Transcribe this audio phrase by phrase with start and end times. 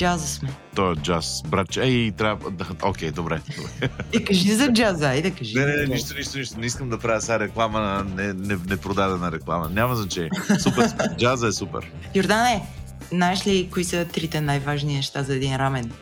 [0.00, 0.48] джаза сме.
[0.74, 1.80] То е джаз, братче.
[1.80, 2.50] Ей, трябва...
[2.50, 3.40] да, Окей, добре.
[3.56, 3.90] добре.
[4.12, 5.58] И кажи за джаза, айде кажи.
[5.58, 6.58] Не, не, не, нищо, нищо, нищо.
[6.58, 9.68] Не искам да правя сега реклама на не, не, непродадена реклама.
[9.68, 10.30] Няма значение.
[10.58, 10.88] Супер.
[10.88, 11.04] сме.
[11.18, 11.90] Джаза е супер.
[12.14, 12.62] Йордане,
[13.10, 15.92] знаеш ли кои са трите най-важни неща за един рамен?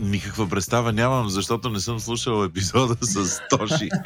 [0.00, 3.88] Никаква представа нямам, защото не съм слушал епизода с Тоши.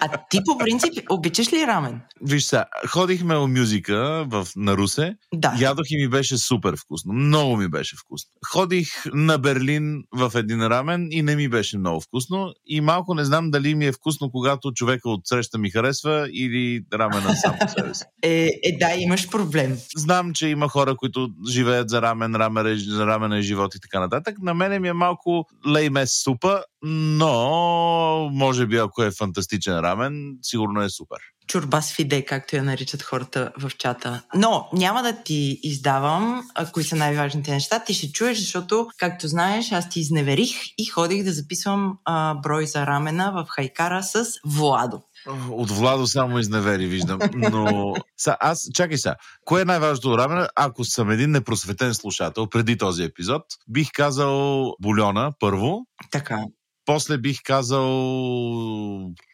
[0.00, 2.00] А ти по принцип обичаш ли рамен?
[2.22, 5.54] Виж сега, ходихме у мюзика в, на Русе, Да.
[5.60, 7.12] ядох и ми беше супер вкусно.
[7.12, 8.30] Много ми беше вкусно.
[8.46, 12.52] Ходих на Берлин в един рамен и не ми беше много вкусно.
[12.66, 16.84] И малко не знам дали ми е вкусно, когато човека от среща ми харесва или
[16.94, 18.04] рамена сам по себе си.
[18.22, 19.76] Е, е, да, имаш проблем.
[19.96, 23.80] Знам, че има хора, които живеят за рамен, рамен, е- за рамен е живот и
[23.80, 24.36] така нататък.
[24.42, 30.82] На мене ми е малко леймес супа, но може би ако е фантастичен рамен, сигурно
[30.82, 31.18] е супер.
[31.46, 34.22] Чурба с фиде, както я наричат хората в чата.
[34.34, 37.84] Но няма да ти издавам кои са най-важните неща.
[37.84, 42.66] Ти ще чуеш, защото, както знаеш, аз ти изневерих и ходих да записвам а, брой
[42.66, 45.02] за рамена в Хайкара с Владо.
[45.50, 47.18] От Владо само изневери, виждам.
[47.34, 50.48] Но са, аз, чакай сега, кое е най-важното от рамена?
[50.56, 56.44] Ако съм един непросветен слушател преди този епизод, бих казал бульона първо, Така.
[56.86, 57.88] после бих казал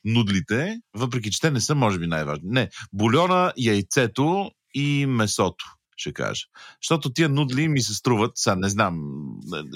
[0.05, 2.49] нудлите, въпреки че те не са, може би, най-важни.
[2.49, 5.65] Не, бульона, яйцето и месото
[6.05, 6.43] ще кажа.
[6.83, 9.01] Защото тия нудли ми се струват, сега не знам,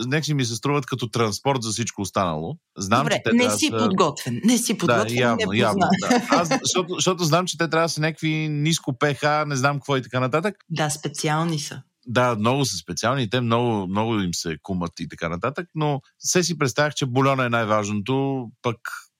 [0.07, 2.57] нека си ми се струват като транспорт за всичко останало.
[2.79, 4.41] Знам, Добре, че те не трябва си да подготвен.
[4.45, 5.81] Не си подготвен, да, явно, не явно.
[6.01, 6.27] Да.
[6.29, 9.97] Аз, защото, защото знам, че те трябва да са някакви ниско ПХ, не знам какво
[9.97, 10.55] и така нататък.
[10.71, 11.83] Да, специални са.
[12.07, 16.01] Да, много са специални, и те много, много им се кумат и така нататък, но
[16.19, 18.77] се си представях, че бульона е най-важното, пък...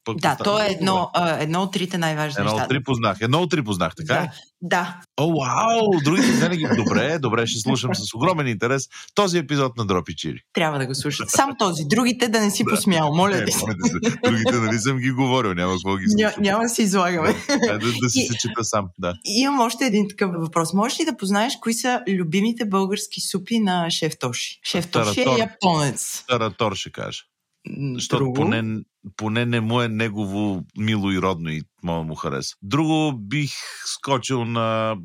[0.09, 2.65] пък Да, то е едно, а, едно от трите най-важни Едно неща.
[2.65, 3.19] от три познах.
[3.21, 4.29] Едно от три познах, така да,
[4.63, 5.01] да.
[5.17, 5.91] О, вау!
[6.05, 6.67] Другите винаги...
[6.77, 8.85] Добре, добре, ще слушам с огромен интерес
[9.15, 10.41] този епизод на Дропи Чири.
[10.53, 11.31] Трябва да го слушат.
[11.31, 11.85] Само този.
[11.87, 15.73] Другите да не си посмял, моля Е, помните се, другите нали съм ги говорил, няма
[15.73, 16.43] какво ги Ня, слушам.
[16.43, 17.35] няма да си излагаме.
[17.49, 19.15] Да, да, да си И- се чета сам, да.
[19.27, 20.73] Имам още един такъв въпрос.
[20.73, 24.61] Можеш ли да познаеш кои са любимите български супи на шеф Тоши?
[24.65, 26.25] Шеф Тоши е японец.
[26.29, 27.21] Таратор ще кажа.
[27.67, 28.35] Защото друго?
[28.35, 28.83] поне,
[29.17, 32.57] поне не му е негово мило и родно и мога му хареса.
[32.63, 33.53] Друго бих
[33.85, 34.97] скочил на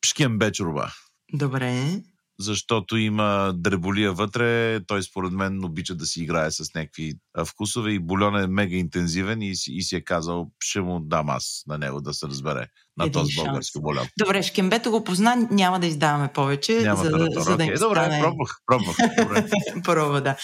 [0.00, 0.92] пшкембе чорба.
[1.32, 2.02] Добре.
[2.38, 4.80] Защото има дреболия вътре.
[4.86, 7.14] Той според мен обича да си играе с някакви
[7.46, 11.62] вкусове и бульон е мега интензивен и, и си е казал, ще му дам аз
[11.66, 12.66] на него да се разбере
[12.96, 13.44] на Един този шанс.
[13.44, 14.06] български бульон.
[14.18, 17.40] Добре, Шкембето го позна, няма да издаваме повече, Няма за, таратор.
[17.40, 18.96] за да им добре, стане пробвах, пробвах.
[19.18, 20.20] Добре.
[20.20, 20.36] да.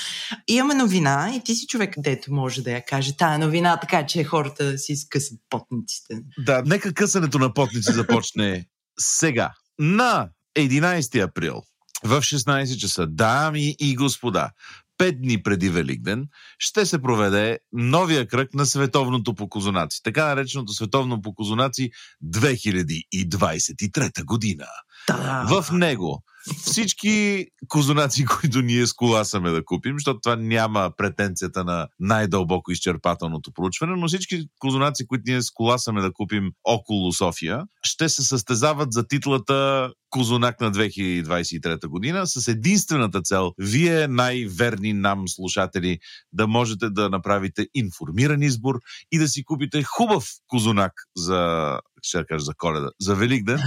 [0.49, 4.25] Имаме новина и ти си човек, дето може да я каже тая новина, така че
[4.25, 6.15] хората да си скъсат потниците.
[6.39, 8.67] да, нека късането на потници започне
[8.99, 9.53] сега.
[9.79, 10.29] На
[10.59, 11.63] 11 април
[12.05, 14.51] в 16 часа, дами и господа,
[14.99, 16.27] пет дни преди Великден,
[16.59, 20.03] ще се проведе новия кръг на световното по козунаци.
[20.03, 21.91] Така нареченото световно по козунаци
[22.25, 24.67] 2023 година.
[25.09, 25.63] Да.
[25.63, 26.23] В него
[26.57, 33.97] всички козунаци, които ние сколасаме да купим, защото това няма претенцията на най-дълбоко изчерпателното проучване,
[33.97, 39.91] но всички козунаци, които ние сколасаме да купим около София, ще се състезават за титлата
[40.13, 45.99] Козунак на 2023 година с единствената цел, вие най-верни нам слушатели,
[46.33, 48.79] да можете да направите информиран избор
[49.13, 53.59] и да си купите хубав козунак за, ще я кажа за коледа, за Великден,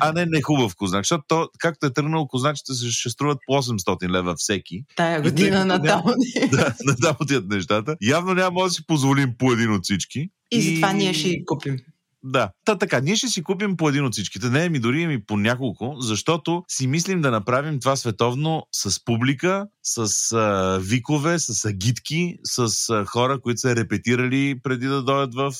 [0.00, 1.00] а не не хубав кознак.
[1.00, 4.84] Защото то, както е тръгнало, козначите ще струват по 800 лева всеки.
[4.96, 6.14] Тая И година като на няма- там.
[6.50, 7.96] да, на там отиват нещата.
[8.02, 10.28] Явно няма да си позволим по един от всички.
[10.50, 11.76] И затова ние ще ги купим.
[12.24, 12.50] Да.
[12.64, 14.50] Та така, ние ще си купим по един от всичките.
[14.50, 19.66] Не, ми дори ми по няколко, защото си мислим да направим това световно с публика,
[19.82, 25.52] с а, викове, с агитки, с а, хора, които са репетирали преди да дойдат в,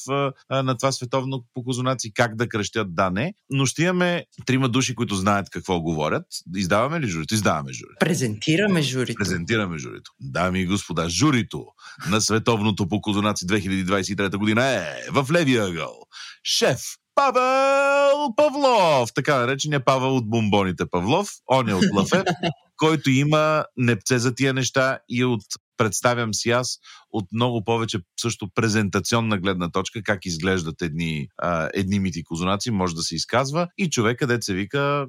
[0.48, 3.34] а, на това световно по козунаци, как да кръщят, да не.
[3.50, 6.26] Но ще имаме трима души, които знаят какво говорят.
[6.56, 7.34] Издаваме ли журито?
[7.34, 7.96] Издаваме журито.
[8.00, 9.18] Презентираме журито.
[9.18, 10.10] Презентираме журито.
[10.20, 11.64] Дами и господа, журито
[12.10, 15.94] на Световното по козунаци 2023 година е в левия ъгъл.
[16.58, 16.80] Шеф
[17.14, 22.26] Павел Павлов, така наречения Павел от бомбоните Павлов, он е от Лафет,
[22.76, 25.42] който има непце за тия неща и от
[25.76, 26.78] представям си аз
[27.10, 32.94] от много повече също презентационна гледна точка, как изглеждат едни, а, едни мити козунаци, може
[32.94, 33.68] да се изказва.
[33.78, 35.06] И човек, където се вика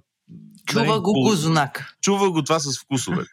[0.66, 1.96] Чува нали, го Козунак.
[2.02, 3.30] Чува го това с вкусовете.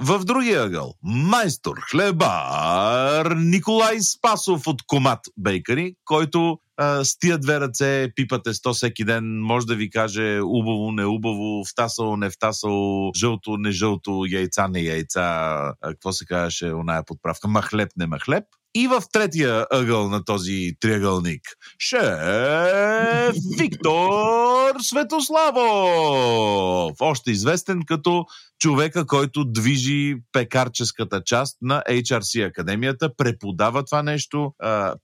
[0.00, 7.60] в другия ъгъл, майстор, хлебар Николай Спасов от Комат Бейкари, който а, с тия две
[7.60, 13.12] ръце пипате сто всеки ден, може да ви каже убаво, не убаво, втасало, не втасало,
[13.16, 18.44] жълто, не жълто, яйца, не яйца, а, какво се казваше оная подправка, махлеб, не махлеб.
[18.74, 21.42] И в третия ъгъл на този триъгълник
[21.78, 28.26] шеф Виктор Светославов, още известен като
[28.60, 34.52] човека, който движи пекарческата част на HRC Академията, преподава това нещо,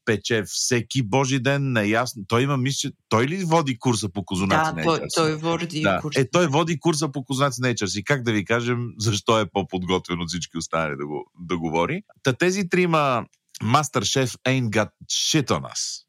[0.04, 2.24] пече всеки божи ден, неясно.
[2.28, 4.98] Той има мисля, той ли води курса по козунаци да, на HRC?
[4.98, 6.00] Той, той води да.
[6.00, 6.20] курса.
[6.20, 8.04] Е, той води курса по козунаци на HRC.
[8.04, 12.02] Как да ви кажем, защо е по-подготвен от всички останали да, го, да говори?
[12.22, 13.24] Та тези трима
[13.62, 16.04] Мастер-шеф ain't got shit on us.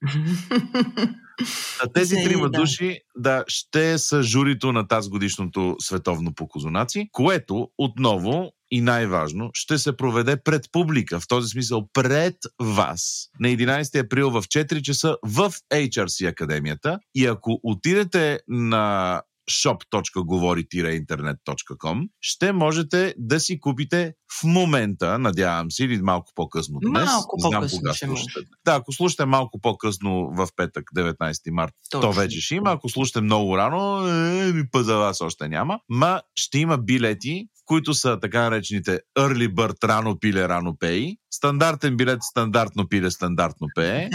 [1.94, 2.59] Тези трима да.
[2.59, 9.49] души да, ще са журито на тази годишното световно по козунаци, което отново и най-важно,
[9.53, 14.81] ще се проведе пред публика, в този смисъл пред вас, на 11 април в 4
[14.81, 16.99] часа в HRC Академията.
[17.15, 19.21] И ако отидете на
[19.51, 27.05] shop.govori-internet.com ще можете да си купите в момента, надявам се, или малко по-късно днес.
[27.05, 28.39] Малко по-късно знам, ще слушате.
[28.65, 32.01] Да, ако слушате малко по-късно в петък, 19 март, Точно.
[32.01, 32.71] то вече ще има.
[32.71, 35.79] Ако слушате много рано, е, път за вас още няма.
[35.89, 41.15] Ма ще има билети, които са така наречените Early Bird, рано пиле, рано пей.
[41.31, 44.09] Стандартен билет, стандартно пиле, стандартно пее.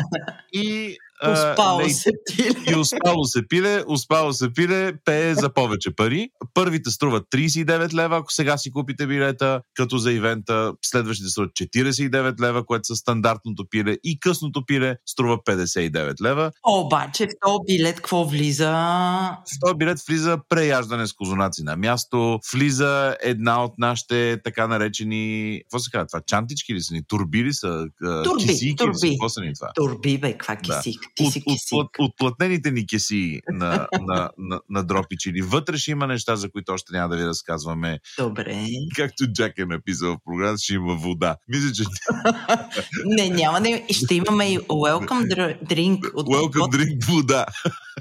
[0.52, 0.96] И
[1.30, 2.72] Успало се пиле.
[2.72, 6.28] И успало се пиле, успало се пиле, пее за повече пари.
[6.54, 10.72] Първите струват 39 лева, ако сега си купите билета, като за ивента.
[10.82, 13.96] Следващите струват 49 лева, което са стандартното пиле.
[14.04, 16.50] И късното пиле струва 59 лева.
[16.68, 18.72] Обаче в този билет какво влиза?
[18.72, 25.60] В този билет влиза преяждане с козунаци на място, влиза една от нашите така наречени,
[25.64, 27.86] какво се казва това, чантички ли са ни, турби ли са,
[28.24, 28.92] турби, кисийки турби.
[28.92, 29.70] ли са, какво са ни това?
[29.74, 31.00] Турби, бе, каква кисик?
[31.14, 31.72] Ти от, си от, кисик.
[31.72, 36.36] от, от платнените ни кеси на, на, на, на дропичи или вътре ще има неща,
[36.36, 37.98] за които още няма да ви разказваме.
[38.18, 38.66] Добре.
[38.96, 41.36] Както Джак е написал в програма, ще има вода.
[41.48, 41.84] Мисля, че...
[43.04, 45.28] Не, няма да Ще имаме и welcome
[45.64, 47.46] drink от Welcome drink вода.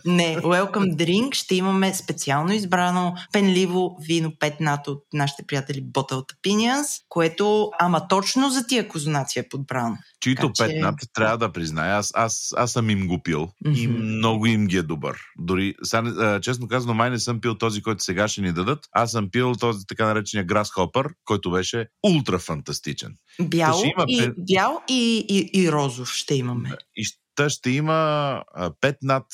[0.06, 6.26] Не, welcome drink ще имаме специално избрано пенливо вино 5 над от нашите приятели Bottled
[6.34, 9.98] Opinions, което ама точно за тия козунаци е подбрано.
[10.20, 13.78] Чието така, 5 над трябва да призная, аз, аз, аз съм им го пил mm-hmm.
[13.78, 15.18] и много им ги е добър.
[15.40, 18.80] Дори, сега, честно казано, май не съм пил този, който сега ще ни дадат.
[18.92, 23.16] Аз съм пил този така наречения Grasshopper, който беше ултра фантастичен.
[23.42, 24.06] Бял, има...
[24.08, 26.70] и, бял и, и, и розов ще имаме.
[26.96, 27.06] И
[27.36, 28.44] Та ще има
[28.82, 29.26] пет над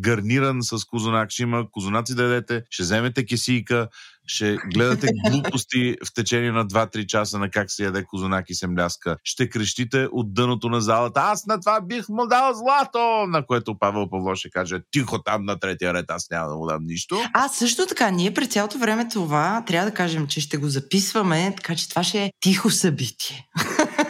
[0.00, 3.88] гарниран с козунак, ще има козунаци да ядете, ще вземете кисийка,
[4.26, 8.66] ще гледате глупости в течение на 2-3 часа на как се яде козунак и се
[8.66, 9.16] мляска.
[9.24, 11.20] Ще крещите от дъното на залата.
[11.20, 13.26] Аз на това бих му дал злато!
[13.26, 16.66] На което Павел Павло ще каже, тихо там на третия ред, аз няма да му
[16.66, 17.20] дам нищо.
[17.34, 21.54] А също така, ние през цялото време това трябва да кажем, че ще го записваме,
[21.56, 23.48] така че това ще е тихо събитие.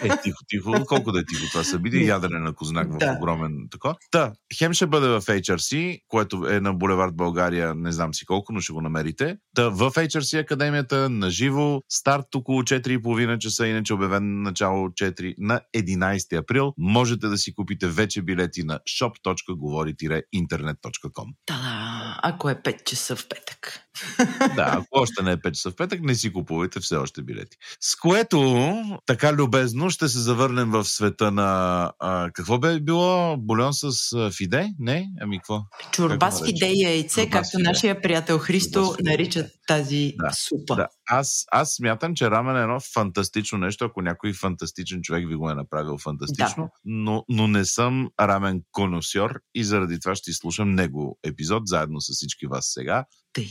[0.05, 0.85] Е, тихо, тихо.
[0.89, 2.07] Колко да е тихо това събитие?
[2.07, 3.17] Ядене на кознак в да.
[3.19, 3.95] огромен тако.
[4.11, 8.53] Та, хем ще бъде в HRC, което е на Булевард България, не знам си колко,
[8.53, 9.37] но ще го намерите.
[9.55, 15.61] Та, в HRC Академията на живо, старт около 4,5 часа, иначе обявен начало 4 на
[15.77, 16.75] 11 април.
[16.79, 21.27] Можете да си купите вече билети на shop.govori-internet.com.
[21.47, 23.81] Да, ако е 5 часа в петък.
[24.57, 27.57] Да, ако още не е 5 часа в петък, не си купувайте все още билети.
[27.81, 31.93] С което, така любезно, ще се завърнем в света на...
[31.99, 33.37] А, какво бе било?
[33.37, 34.71] Бульон с а, фиде?
[34.79, 35.09] Не?
[35.21, 35.63] Ами какво?
[35.93, 40.77] Чорба с фиде и яйце, Чорба както нашия приятел Христо нарича тази да, супа.
[40.77, 40.89] Да.
[41.09, 45.51] Аз, аз смятам, че рамен е едно фантастично нещо, ако някой фантастичен човек ви го
[45.51, 46.71] е направил фантастично, да.
[46.85, 52.13] но, но не съм рамен коносьор и заради това ще изслушам него епизод заедно с
[52.13, 53.05] всички вас сега.
[53.33, 53.49] Тъй.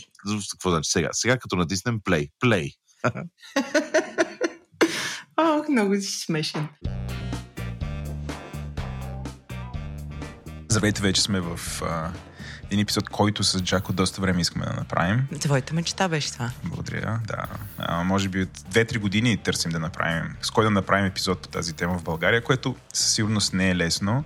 [0.51, 1.09] Какво значи сега?
[1.11, 2.29] Сега като натиснем play.
[2.43, 2.73] Play.
[5.63, 6.67] Ох, много си смешен.
[10.69, 12.11] Здравейте, вече сме в а,
[12.65, 15.27] един епизод, който с Джако доста време искаме да направим.
[15.39, 16.51] Твоята мечта беше това.
[16.63, 17.45] Благодаря, да.
[17.77, 21.47] А, може би от 2-3 години търсим да направим, с кой да направим епизод по
[21.47, 24.23] тази тема в България, което със сигурност не е лесно.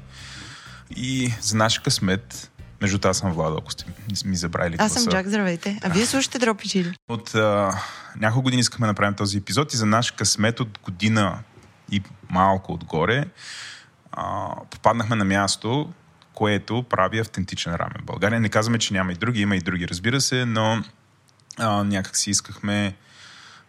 [0.96, 3.86] И за наша късмет, между аз съм Владо, ако сте
[4.25, 4.75] ми забравили.
[4.79, 5.79] Аз съм Джак, здравейте.
[5.84, 6.93] А вие слушате Дропи Чили?
[7.10, 7.81] От а,
[8.15, 11.39] няколко години искаме да направим този епизод и за наш късмет от година
[11.91, 13.25] и малко отгоре
[14.12, 15.93] а, попаднахме на място,
[16.34, 18.39] което прави автентичен рамен България.
[18.39, 20.84] Не казваме, че няма и други, има и други, разбира се, но
[21.57, 22.96] а, някак си искахме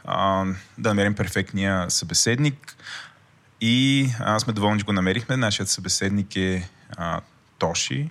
[0.04, 0.44] а,
[0.78, 2.76] да намерим перфектния събеседник
[3.60, 5.36] и а, сме доволни, че го намерихме.
[5.36, 7.20] Нашият събеседник е а,
[7.58, 8.10] Тоши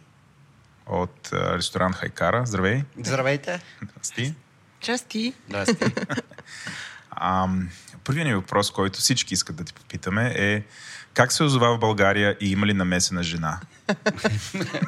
[0.89, 2.45] от ресторант Хайкара.
[2.45, 2.83] Здравей!
[3.03, 3.61] Здравейте!
[3.81, 4.33] Здрасти!
[4.79, 5.33] Части.
[5.47, 5.85] Здрасти.
[7.11, 7.47] А,
[8.03, 10.63] първият ни въпрос, който всички искат да ти попитаме е
[11.17, 13.59] как се озова в България и има ли намесена жена?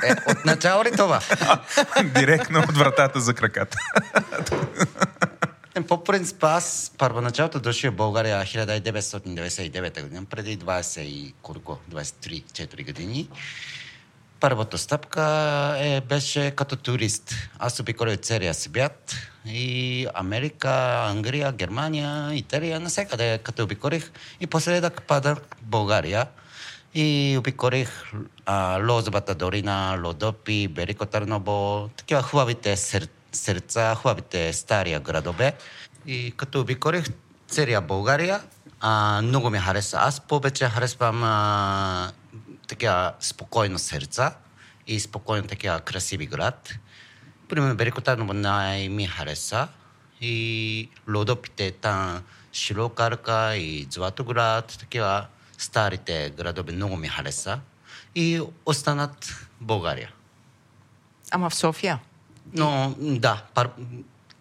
[0.03, 1.21] Е, от начало ли това?
[2.03, 3.77] Директно от вратата за краката.
[5.75, 12.85] Е, По принцип, аз първоначалото дошли в България 1999 година, преди 20 и колко, 23-4
[12.85, 13.29] години.
[14.39, 15.23] Първата стъпка
[15.79, 17.33] е, беше като турист.
[17.59, 19.15] Аз обиколих целия свят
[19.45, 20.69] и Америка,
[21.07, 26.27] Англия, Германия, Италия, навсякъде като обиколих и последък падах България
[26.93, 28.11] и обиколих
[28.45, 35.53] а, Лозовата долина, Лодопи, Велико Търново, такива хубавите сер, сърца, хубавите стария градове.
[36.05, 37.05] И като обиколих
[37.47, 38.41] целия България,
[38.79, 39.97] а, много ми хареса.
[39.99, 42.11] Аз повече харесвам а,
[42.69, 44.35] такива спокойно сърца
[44.87, 46.73] и спокойно такива красиви град.
[47.49, 49.67] Примерно Велико Търново най ми хареса
[50.21, 52.23] и Лодопите там
[52.53, 55.25] Широкарка и Златоград, такива
[55.57, 57.59] старите градове много ми хареса
[58.15, 60.11] и останат в България.
[61.31, 61.99] Ама в София.
[62.53, 63.69] Но да, пар...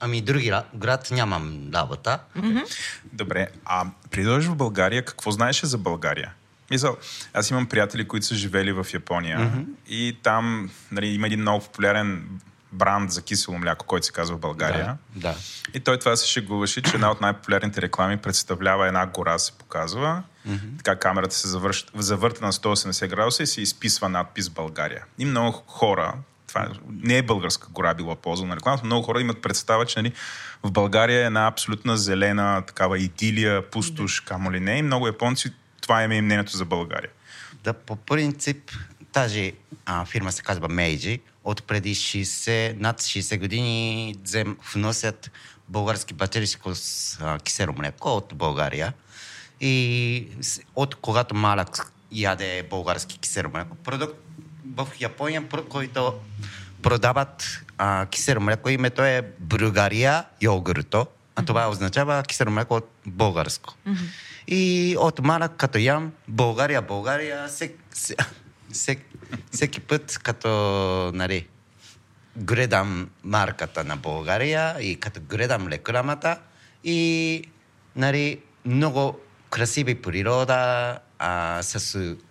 [0.00, 2.18] ами други ра- град нямам работа.
[3.12, 6.34] Добре, а дойдеш в България, какво знаеше за България?
[6.70, 6.96] Мисъл,
[7.34, 9.64] аз имам приятели, които са живели в Япония mm-hmm.
[9.88, 12.28] и там нали, има един много популярен
[12.72, 14.96] бранд за кисело мляко, който се казва в България.
[15.16, 15.36] Да, да.
[15.74, 20.22] И той това се шегуваше, че една от най-популярните реклами представлява една гора, се показва.
[20.48, 20.76] Mm-hmm.
[20.76, 21.86] Така камерата се завърш...
[21.94, 25.04] завърта на 180 градуса и се изписва надпис България.
[25.18, 26.14] И много хора,
[26.48, 30.12] това не е българска гора била полза на рекламата, много хора имат представа, че нали,
[30.62, 34.78] в България е една абсолютна зелена такава идилия, пустош, камо ли не.
[34.78, 35.52] И много японци,
[35.88, 37.10] това е мнението за България.
[37.64, 38.70] Да, по принцип
[39.12, 39.52] тази
[39.86, 41.20] а, фирма се казва Мейджи.
[41.44, 45.30] От преди 60, над 60 години взем, вносят
[45.68, 48.92] български бактерийско с- а, кисело млеко от България.
[49.60, 50.28] И
[50.76, 54.14] от когато малък яде български кисело млеко, продукт
[54.76, 56.14] в Япония, който
[56.82, 63.74] продават а, кисело млеко, името е Бругария йогурто, а това означава кисело млеко от българско.
[64.50, 68.18] И от малък като ям България, България, всек, всек,
[68.72, 68.98] всек,
[69.50, 70.48] всеки път като,
[71.14, 71.48] нали,
[72.36, 76.38] гледам марката на България и като гледам рекламата
[76.84, 77.42] и,
[77.96, 79.18] нали, много
[79.50, 81.78] красиви природа, а, с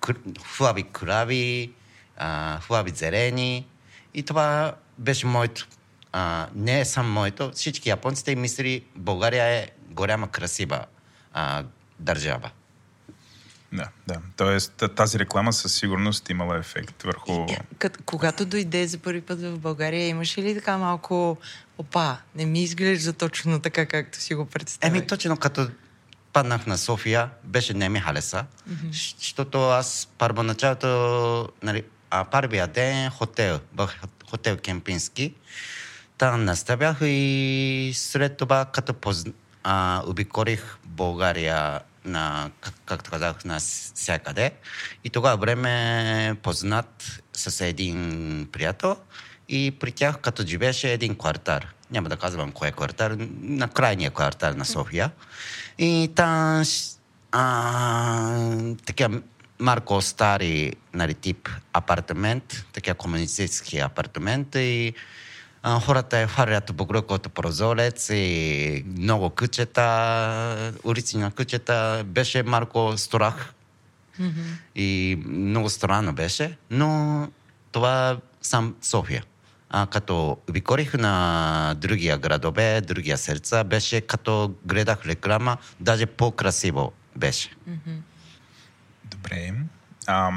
[0.01, 1.71] кр- хубави крави,
[2.17, 3.67] а, хубави зелени.
[4.13, 5.67] И това беше моето.
[6.12, 7.51] А, не е само моето.
[7.53, 10.86] Всички японците мисли, България е голяма красива
[11.33, 11.63] а,
[12.00, 12.51] държава.
[13.74, 14.22] Да, да.
[14.38, 17.32] Тоест тази реклама със сигурност имала ефект върху...
[17.32, 21.38] Е, Кът, когато дойде за първи път в България, имаше ли така малко
[21.77, 24.98] опа, не ми изглежда точно така, както си го представя?
[24.98, 25.70] Еми, точно като
[26.34, 29.18] паднах на София, беше не ми хареса, mm-hmm.
[29.20, 33.89] защото аз първоначалото, нали, а първия ден хотел, в
[34.30, 35.34] хотел Кемпински,
[36.18, 39.25] там наставях и след това, като поз...
[39.69, 44.51] а, обиколих България на, как, както казах, на всякъде.
[45.03, 48.97] И тогава време познат с един приятел
[49.50, 51.59] и при тях, като живееше един квартал.
[51.91, 53.09] Няма да казвам кой е квартал,
[53.41, 55.12] на крайния квартал на София.
[55.77, 56.63] И там
[57.31, 59.21] а, такива
[59.59, 64.93] марко стари нали, тип апартамент, такива комунистически апартамент и
[65.64, 72.04] а, хората е хвърлят буклук от прозорец и много кучета, улици на кучета.
[72.06, 73.54] Беше малко страх
[74.76, 77.28] и много странно беше, но
[77.72, 79.24] това сам София.
[79.70, 87.50] А като викорих на другия градове, другия сърца, беше като гледах реклама, даже по-красиво беше.
[89.06, 89.54] Добре.
[90.08, 90.32] А,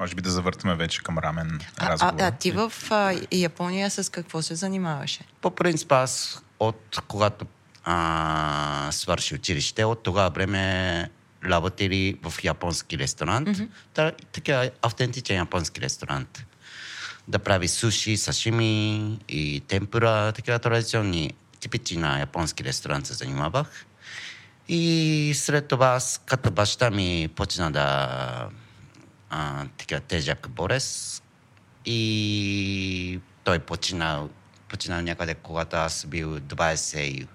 [0.00, 2.22] може би да завъртаме вече към рамен а, разговор.
[2.22, 5.20] а, а ти в а, Япония с какво се занимаваше?
[5.40, 7.46] По принцип аз от когато
[7.84, 11.10] а, свърши училище, от тогава време
[11.44, 13.48] работили в японски ресторант.
[13.48, 14.12] Mm-hmm.
[14.32, 16.44] Така автентичен японски ресторант.
[17.28, 23.86] Да прави суши, сашими и темпура, такива традиционни, типични на японски ресторант се занимавах.
[24.68, 28.48] И след това, аз, като баща ми почна да
[29.30, 31.22] а, така тежък болест,
[31.84, 34.30] и той починал,
[34.68, 37.26] починал някъде, когато аз бил 20,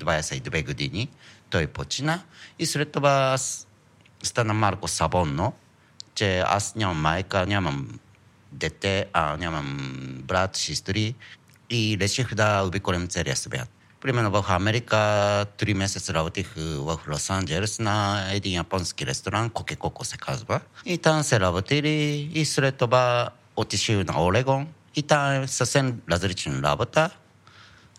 [0.00, 1.08] 22 години.
[1.50, 2.22] Той почина
[2.58, 3.66] и след това аз
[4.22, 5.52] стана малко сабонно,
[6.14, 7.98] че аз нямам майка, нямам
[8.52, 9.76] дете, а нямам
[10.22, 11.14] брат, сестри
[11.70, 13.77] и реших да обиколим целия свят.
[14.00, 20.16] Примерно в Америка три месеца работих в Лос-Анджелес на един японски ресторант, Коке Коко се
[20.16, 20.60] казва.
[20.84, 26.62] И там се работили и след това отишли на Олегон и там е съвсем различна
[26.62, 27.10] работа.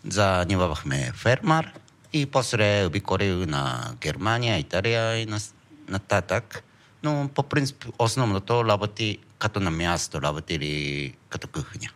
[0.04, 1.72] Занимавахме фермар
[2.12, 5.38] и после обиколил на Германия, Италия и на,
[5.88, 6.64] нататък.
[7.02, 11.88] Но по принцип основното работи като на място, работили като кухня.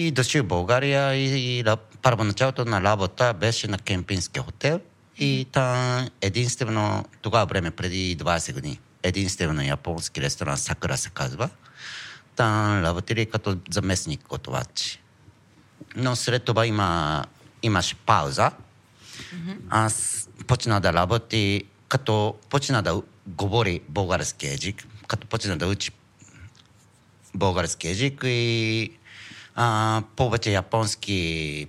[0.00, 1.64] И дошли в България и, и
[2.02, 4.80] първоначалото на работа беше на кемпински хотел
[5.18, 11.50] и там единствено, тогава време, преди 20 години, единствено японски ресторант Сакура се казва.
[12.36, 14.98] Там работили като заместник готовач.
[15.96, 17.24] Но след това има,
[17.62, 18.50] имаше пауза.
[19.70, 25.90] Аз почна да работи, като почна да говори български език, като почна да учи
[27.34, 28.90] български език и
[29.62, 31.66] а, повече японски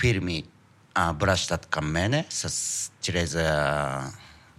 [0.00, 0.44] фирми
[0.94, 4.12] а, бращат към мене с, чрез а,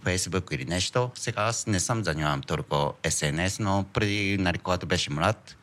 [0.04, 1.10] Facebook или нещо.
[1.14, 5.56] Сега аз не съм занимавам толкова СНС, но преди, нали, когато беше млад,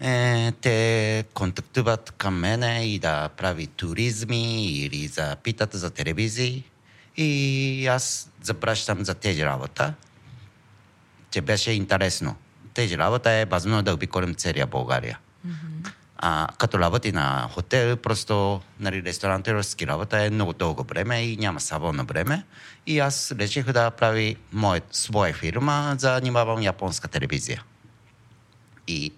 [0.00, 6.64] е, те контактуват към мене и да прави туризми или за питат за телевизии.
[7.16, 9.94] И аз запращам за тези работа,
[11.30, 12.36] че беше интересно.
[12.74, 15.18] Тези работа е възможно да обиколим целия България.
[15.46, 15.92] Mm-hmm.
[16.22, 21.60] А, като работи на хотел, просто нали, ресторантерски работа е много дълго време и няма
[21.60, 22.44] свободно време.
[22.86, 27.62] И аз реших да прави моя, своя фирма, занимавам японска телевизия.
[28.88, 29.12] И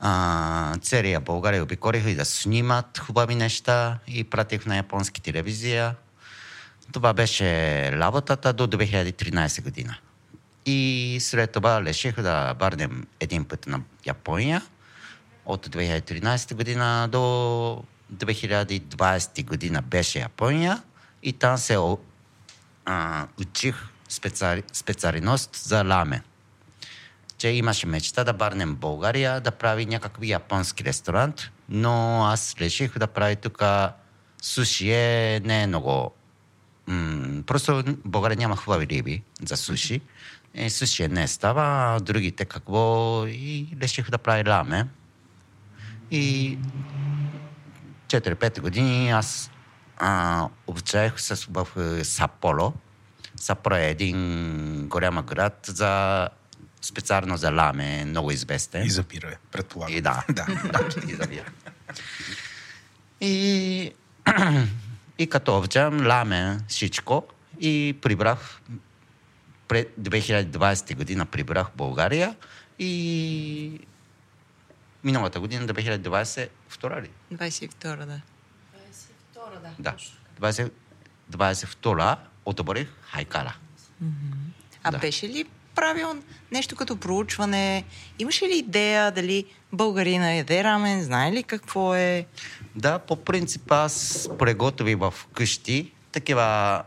[0.00, 5.94] а, целия България обиколих и да снимат хубави неща и пратих на японски телевизия.
[6.92, 9.96] Това беше работата до 2013 година.
[10.66, 14.62] И след това реших да върнем един път на Япония
[15.48, 17.18] от 2013 година до
[18.12, 20.82] 2020 година беше Япония
[21.22, 21.78] и там се
[22.84, 23.76] а, учих
[24.08, 26.20] специали, специалност за рамен.
[27.38, 33.06] Че имаше мечта да върнем България, да прави някакви японски ресторант, но аз реших да
[33.06, 33.62] прави тук
[34.42, 36.14] суши е не е много...
[36.86, 40.00] М- просто България няма хубави риби за суши.
[40.54, 43.24] И суши не става, другите какво...
[43.26, 44.88] И реших да прави рамен.
[46.10, 46.58] И
[48.08, 49.50] 4-5 години аз
[49.98, 51.66] а, обучаех се в
[52.04, 52.72] Саполо.
[53.36, 56.28] Саполо е един голям град за
[56.80, 58.86] специално за ламе, много известен.
[58.86, 59.96] И за пире, предполагам.
[59.96, 61.44] И да, да, да, и за пире.
[63.20, 63.92] И,
[65.18, 67.24] и като обичам ламе всичко
[67.60, 68.60] и прибрах
[69.68, 72.36] пред 2020 година прибрах България
[72.78, 73.80] и
[75.04, 76.48] миналата година, 2022
[77.02, 77.10] ли?
[77.34, 78.20] 22, да.
[79.36, 79.70] 22, да.
[79.78, 79.94] Да.
[80.40, 80.70] 20,
[81.32, 83.56] 22 одобрих Хайкара.
[84.82, 84.98] А Да.
[84.98, 87.84] беше ли правил нещо като проучване?
[88.18, 91.02] Имаше ли идея дали българина яде рамен?
[91.02, 92.26] Знае ли какво е?
[92.74, 96.82] Да, по принцип аз приготвих в къщи такива,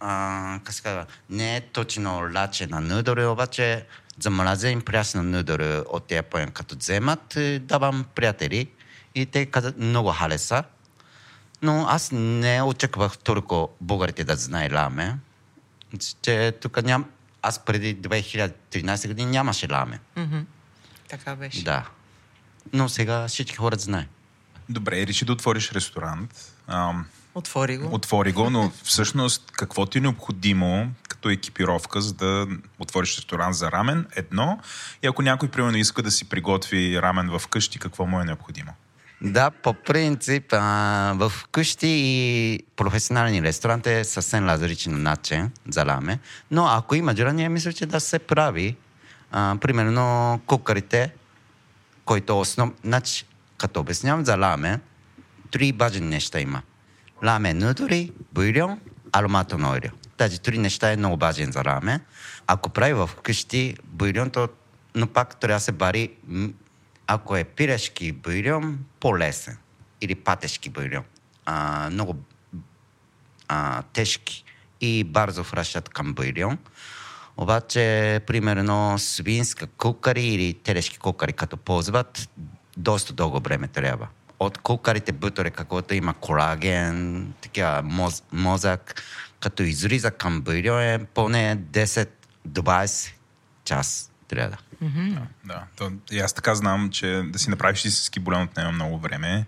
[0.00, 3.86] а, как се казва, не е точно лаче на нудори, обаче
[4.20, 8.68] замразен прясна нудори от Япония, като вземат, е, давам приятели
[9.14, 10.64] и те казват много хареса.
[11.62, 15.20] Но аз не очаквах толкова българите да знае рамен,
[16.22, 17.04] че тук ням...
[17.42, 19.98] Аз преди 2013 години нямаше рамен.
[20.16, 20.38] Мгм.
[21.08, 21.64] Така беше.
[21.64, 21.88] Да.
[22.72, 24.08] Но сега всички хора знаят.
[24.68, 26.52] Добре, реши да отвориш ресторант.
[26.66, 27.94] Ам, Отвори го.
[27.94, 32.46] отвори го, но всъщност какво ти е необходимо като екипировка, за да
[32.78, 34.06] отвориш ресторант за рамен?
[34.16, 34.58] Едно.
[35.02, 38.72] И ако някой, примерно, иска да си приготви рамен в къщи, какво му е необходимо?
[39.20, 46.18] Да, по принцип, в къщи и професионални ресторанти е съвсем различен начин за раме.
[46.50, 48.76] Но ако има желание, мисля, че да се прави.
[49.32, 51.12] А, примерно, кукарите,
[52.04, 52.72] който основ...
[52.84, 53.24] Значи,
[53.58, 54.80] като обяснявам за раме,
[55.50, 56.62] три важни неща има.
[57.24, 58.80] Раме нудори, бульон,
[59.12, 59.90] ароматно олио.
[60.16, 62.00] Тази три неща е много важен за раме.
[62.46, 64.48] Ако прави в къщи бульон, то
[64.94, 66.10] но пак трябва да се бари
[67.06, 69.56] ако е пирешки бульон, по-лесен.
[70.00, 71.04] Или патешки бульон.
[71.46, 72.16] А, много
[73.48, 74.44] а, тежки
[74.80, 76.58] и бързо връщат към бульон.
[77.36, 82.28] Обаче, примерно, свинска кукари или телешки кукари, като ползват,
[82.76, 84.08] доста дълго време трябва.
[84.38, 89.02] От кукарите бутори, каквото има колаген, такива моз, мозък,
[89.46, 93.12] като изриза към бульон е поне 10-20
[93.64, 94.58] час трябва да.
[95.44, 99.46] Да, то, и аз така знам, че да си направиш истински бульон отнема много време.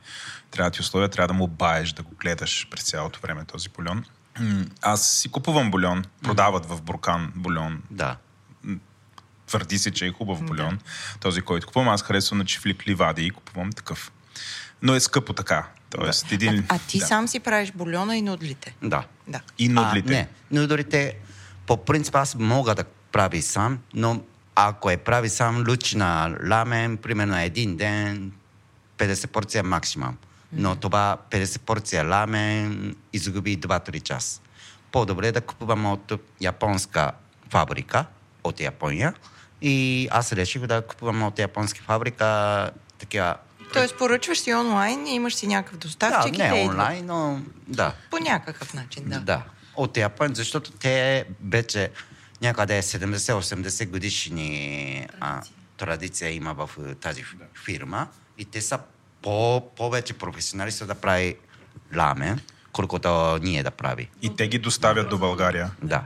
[0.50, 3.68] Трябва да ти условия, трябва да му баеш, да го гледаш през цялото време този
[3.68, 4.04] бульон.
[4.82, 7.82] Аз си купувам бульон, продават в Буркан бульон.
[7.90, 8.16] Да.
[9.46, 10.78] Твърди се, че е хубав бульон.
[11.20, 14.12] Този, който купувам, аз харесвам на чифлик ливади и купувам такъв.
[14.82, 15.66] Но е скъпо така.
[15.90, 16.58] Тоест, един...
[16.68, 17.06] А, а ти да.
[17.06, 18.74] сам си правиш бульона и нудлите.
[18.82, 19.04] Да.
[19.28, 19.40] Да.
[19.58, 20.12] И нудлите.
[20.12, 21.16] А, не, нудлите,
[21.66, 24.20] по принцип аз мога да прави сам, но
[24.54, 28.32] ако е прави сам луч на рамен, примерно един ден,
[28.98, 30.16] 50 порция максимум.
[30.52, 34.42] Но това 50 порция рамен изгуби 2-3 час.
[34.92, 37.12] По-добре е да купувам от японска
[37.50, 38.04] фабрика,
[38.44, 39.14] от Япония.
[39.62, 43.36] И аз реших да купувам от японска фабрика такива...
[43.72, 46.74] Тоест поръчваш си онлайн и имаш си някакъв доставчик да, и те не идват.
[46.74, 47.92] онлайн, но да.
[48.10, 49.20] По някакъв начин, да.
[49.20, 49.42] Да.
[49.76, 51.90] От Япония, защото те вече
[52.42, 55.42] някъде 70-80 годишни а,
[55.76, 57.24] традиция има в е, тази
[57.64, 58.78] фирма и те са
[59.22, 61.36] по, повече професионалисти да прави
[61.94, 62.40] рамен,
[62.72, 64.10] колкото ние да прави.
[64.22, 65.70] И те ги доставят до България.
[65.82, 66.04] Да.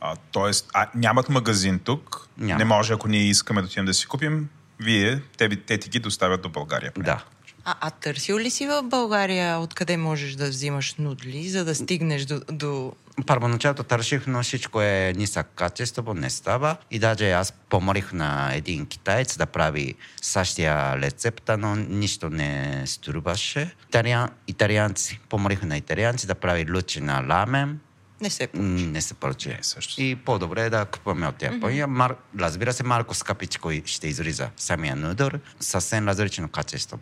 [0.00, 2.28] А, тоест, а, нямат магазин тук.
[2.38, 2.58] Няма.
[2.58, 4.48] Не може, ако ние искаме да отидем да си купим,
[4.80, 6.92] вие, те, ви- те ти ги доставят до България.
[6.98, 7.24] Да.
[7.64, 12.24] А, а търсил ли си в България откъде можеш да взимаш нудли, за да стигнеш
[12.24, 12.40] до...
[12.52, 12.92] до...
[13.26, 16.76] Първоначалото търсих, но всичко е нисък качество, не става.
[16.90, 23.74] И даже аз помолих на един китаец да прави същия рецепта, но нищо не струваше.
[23.88, 27.80] Италиан, италианци, помолих на италианци да прави лучи на рамен.
[28.20, 28.48] Не се...
[28.54, 29.48] М, Не се поръча.
[29.48, 30.02] Не, също.
[30.02, 31.86] И по-добре е да купуваме от Япония.
[31.86, 32.14] Мар...
[32.38, 35.40] Разбира се, малко скъпичко ще изриза самия нудър.
[35.60, 36.98] Съвсем различно качество.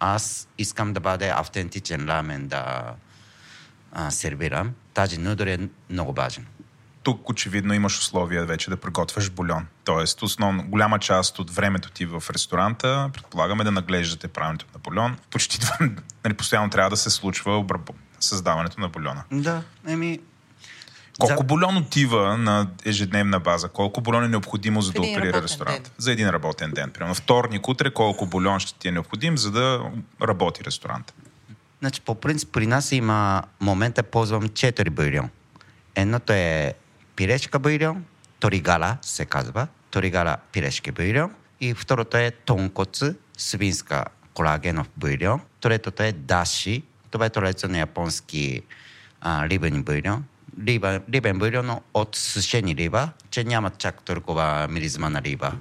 [0.00, 2.94] Аз искам да бъде автентичен рамен да
[3.92, 4.72] а, сервирам.
[4.94, 6.46] Тази нудър е много важен.
[7.02, 9.66] Тук очевидно имаш условия вече да приготвяш бульон.
[9.84, 15.16] Тоест, основно, голяма част от времето ти в ресторанта, предполагаме да наглеждате правенето на бульон.
[15.30, 15.76] Почти това,
[16.24, 17.90] нали, постоянно трябва да се случва обраб...
[18.20, 19.24] създаването на бульона.
[19.32, 20.20] Да, еми...
[21.18, 23.68] Колко За- бульон отива на ежедневна база?
[23.68, 25.82] Колко бульон е необходимо за да оперира ресторант?
[25.82, 25.92] ден.
[25.98, 26.90] За един работен ден.
[26.90, 29.80] Примерно вторник, утре, колко бульон ще ти е необходим, за да
[30.22, 31.14] работи ресторант?
[31.80, 35.30] Значи, по принцип, при нас има момента ползвам 4 бульон.
[35.94, 36.74] Едното е
[37.16, 38.04] пирешка бульон,
[38.40, 41.30] торигара се казва, торигара пирешки бульон.
[41.60, 45.40] И второто е тонкоцу, свинска колагенов бульон.
[45.60, 48.62] Третото е даши, това е традиционно японски
[49.20, 50.24] а, рибен бульон.
[50.66, 55.52] Риба, рибен бульон от сушени риба, че няма чак толкова миризма на риба.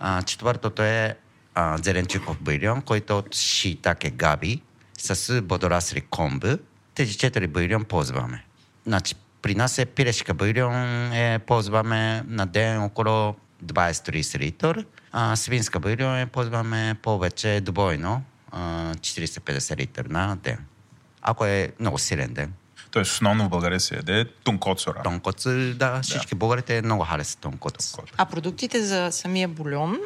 [0.00, 1.16] А, четвъртото е
[1.54, 4.60] а, зеленчуков бульон, който от шитаке габи
[4.98, 6.48] с водорасли комбо.
[6.94, 8.44] Тези четири бульон ползваме.
[8.86, 14.86] Значи, при нас е пирешка бульон, е, ползваме на ден около 20-30 литър.
[15.12, 20.58] А, свинска бульон е, ползваме повече двойно, а, 40-50 литър на ден.
[21.24, 22.52] Ако е много силен ден.
[22.90, 25.00] Тоест, основно в България се яде тункоцора.
[25.04, 28.02] Тонкоцу, да, всички българите много харесват тонкоцу.
[28.16, 29.98] А продуктите за самия бульон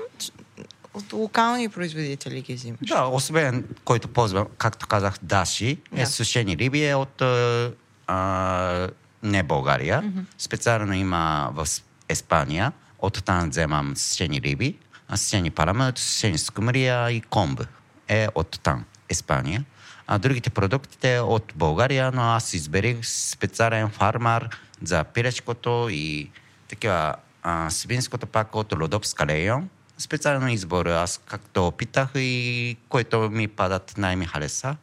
[0.95, 2.79] от локални производители ги взимаш?
[2.83, 6.07] Да, освен който ползва, както казах, даши, е Да.
[6.07, 7.73] сушени риби е от а,
[8.07, 8.89] а,
[9.23, 10.03] не България.
[10.03, 10.25] Mm-hmm.
[10.39, 11.67] Специално има в
[12.11, 12.73] Испания.
[12.99, 14.79] От там вземам сушени риби,
[15.09, 17.61] а сушени парамет, сушени скумрия и комб
[18.09, 19.65] е от там, Испания.
[20.11, 24.49] А другите продукти е от България, но аз изберих специален фармар
[24.83, 26.31] за пирешкото и
[26.69, 29.69] такива а, свинското пак от Родопска район.
[29.99, 34.77] Специално избор, аз както опитах и който ми падат най-ми хареса.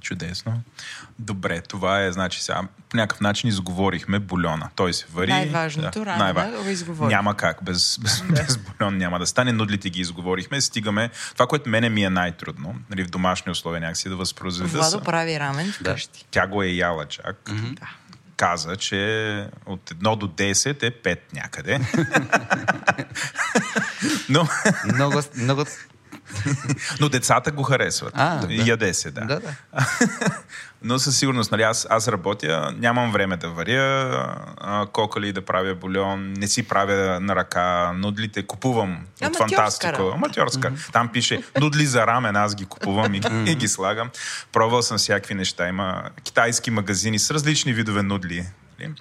[0.00, 0.62] Чудесно.
[1.18, 4.68] Добре, това е, значи сега, по някакъв начин изговорихме бульона.
[4.76, 5.30] Той се вари.
[5.30, 7.08] Най-важното, рано най-ва- да го изговорим.
[7.08, 9.52] Няма как, без, без, без бульон няма да стане.
[9.52, 10.60] Нудлите ги изговорихме.
[10.60, 11.10] Стигаме.
[11.32, 14.68] Това, което мене ми е най-трудно, нали, в домашни условия някакси да възпроизведа.
[14.70, 16.24] Владо са- прави рамен вкъщи.
[16.30, 17.36] Тя го е яла чак.
[17.44, 17.78] Mm-hmm.
[18.36, 18.96] Каза, че
[19.66, 21.80] от 1 до 10 е 5 някъде.
[24.28, 24.48] но,
[24.94, 25.64] Много, много...
[27.00, 28.12] но децата го харесват.
[28.16, 28.54] А, да.
[28.54, 29.20] Яде се, да.
[29.20, 29.54] Да, да.
[30.82, 34.10] Но със сигурност, нали, аз, аз работя, нямам време да варя
[34.58, 37.60] а, кокали, да правя бульон, не си правя на ръка,
[37.92, 39.92] нудлите купувам от Аматьорска фантастика.
[39.92, 40.14] работа.
[40.14, 40.72] Аматьорска.
[40.92, 44.10] Там пише нудли за рамен, аз ги купувам и, и ги слагам.
[44.52, 45.68] Пробвал съм всякакви неща.
[45.68, 48.46] Има китайски магазини с различни видове нудли.
[48.80, 48.92] нали.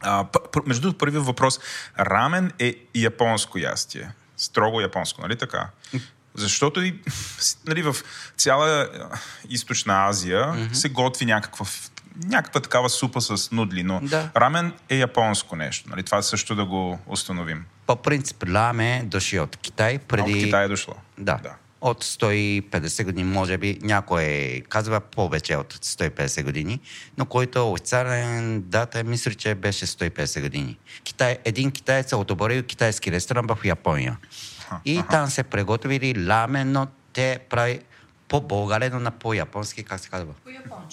[0.00, 1.60] А, п- п- между другото, първият въпрос.
[1.98, 4.10] Рамен е японско ястие.
[4.36, 5.68] Строго японско, нали така?
[6.34, 6.98] Защото и,
[7.66, 7.96] нали, в
[8.36, 8.86] цяла е,
[9.48, 10.72] източна Азия mm-hmm.
[10.72, 11.66] се готви някаква,
[12.24, 14.30] някаква такава супа с нудли, но Да.
[14.36, 15.90] рамен е японско нещо.
[15.90, 16.02] Нали?
[16.02, 17.64] Това също да го установим.
[17.86, 20.34] По принцип, ламе дошли от Китай преди...
[20.34, 20.94] От Китай е дошло.
[21.18, 21.36] Да.
[21.42, 21.54] да.
[21.80, 26.80] От 150 години, може би някой казва повече от 150 години,
[27.18, 30.78] но който официален дата, мисля, че беше 150 години.
[31.04, 34.16] Китай, един китаец е отворил китайски ресторант в Япония.
[34.84, 37.80] И там се приготвили рамен, но те прави
[38.28, 40.32] по-българено на по-японски, как се казва?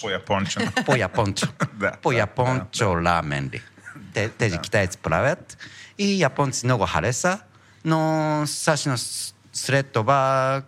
[0.00, 0.58] По японче.
[0.86, 1.46] По-япончо.
[1.72, 3.62] Да, По-япончо рамен ли.
[4.14, 5.58] Те, тези китайци правят
[5.98, 7.40] и японци много хареса,
[7.84, 10.62] но всъщност след това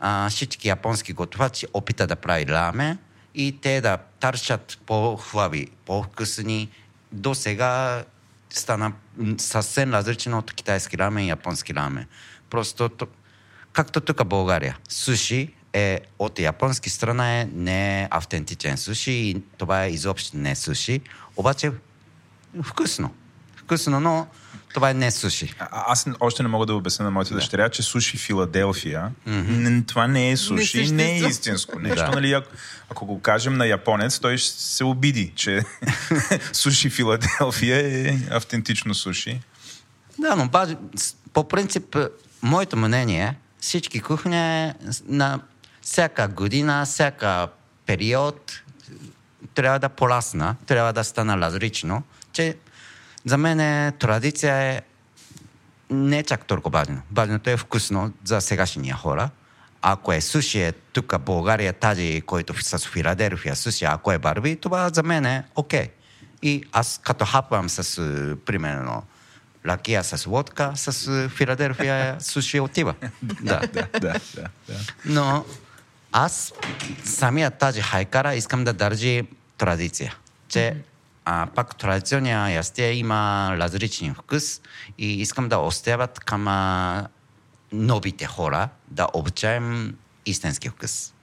[0.00, 2.98] а, всички японски готвачи опита да прави рамен
[3.34, 6.70] и те да търсят по-хубави, по-вкусни.
[7.12, 8.04] До сега
[8.50, 8.92] стана
[9.38, 12.06] съвсем различно от китайски рамен и японски рамен.
[12.56, 13.06] Просто то-
[13.72, 14.76] както тук България.
[14.88, 20.56] Суши е от японски страна е не е автентичен суши и това е изобщо не
[20.56, 21.00] суши.
[21.36, 21.72] Обаче
[22.62, 23.14] вкусно.
[23.56, 24.26] Вкусно, но
[24.74, 25.54] това е не суши.
[25.58, 30.06] А, аз още не мога да обясня на моята дъщеря, че суши Филаделфия, н- това
[30.06, 31.96] не е суши, не, не е истинско нещо.
[31.96, 32.10] Да.
[32.10, 32.50] Нали, ако,
[32.90, 35.62] ако го кажем на японец, той ще се обиди, че
[36.52, 39.40] суши Филаделфия е автентично суши.
[40.18, 40.50] Да, но
[41.32, 42.08] по принцип, е,
[42.42, 44.72] моето мнение е, всички кухни
[45.06, 45.40] на
[45.82, 47.48] всяка година, всяка
[47.86, 48.62] период
[49.54, 52.56] трябва да порасна, трябва да стана различно, че
[53.24, 54.82] за мен е, традиция е
[55.90, 57.02] не чак толкова важно.
[57.12, 59.30] Важното е вкусно за сегашния хора.
[59.82, 64.88] Ако е суши, е тук България тази, който с Филаделфия суши, ако е барби, това
[64.88, 65.88] за мен е окей.
[66.42, 69.02] И аз като хапвам с, е, примерно,
[69.66, 72.94] ракия с водка, с е, Филаделфия суши отива.
[73.22, 73.60] Да.
[73.60, 74.20] Да, да, да.
[74.68, 74.78] да.
[75.04, 75.44] Но
[76.12, 76.52] аз
[77.04, 79.22] самия тази хайкара искам да държи
[79.58, 80.14] традиция.
[80.48, 80.76] Че
[81.24, 84.60] а, пак традиционния ястие има различен вкус
[84.98, 87.06] и искам да оставят към а,
[87.72, 91.14] новите хора да обучаем истински вкус.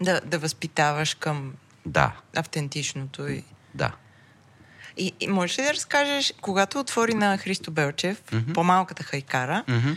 [0.00, 1.54] Да, да възпитаваш към
[1.86, 3.44] Да, автентичното и...
[3.74, 3.92] да.
[4.96, 8.52] И, и можеш ли да разкажеш, когато отвори на Христо Белчев, mm-hmm.
[8.52, 9.90] по-малката хайкара, Мгм.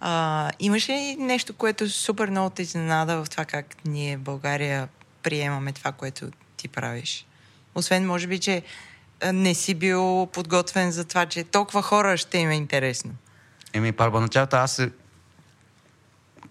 [0.00, 4.88] а, имаш ли нещо, което супер много те изненада в това как ние в България
[5.22, 7.26] приемаме това, което ти правиш?
[7.74, 8.62] Освен, може би, че
[9.32, 13.10] не си бил подготвен за това, че толкова хора ще им е интересно.
[13.72, 14.82] Еми, първоначалото аз...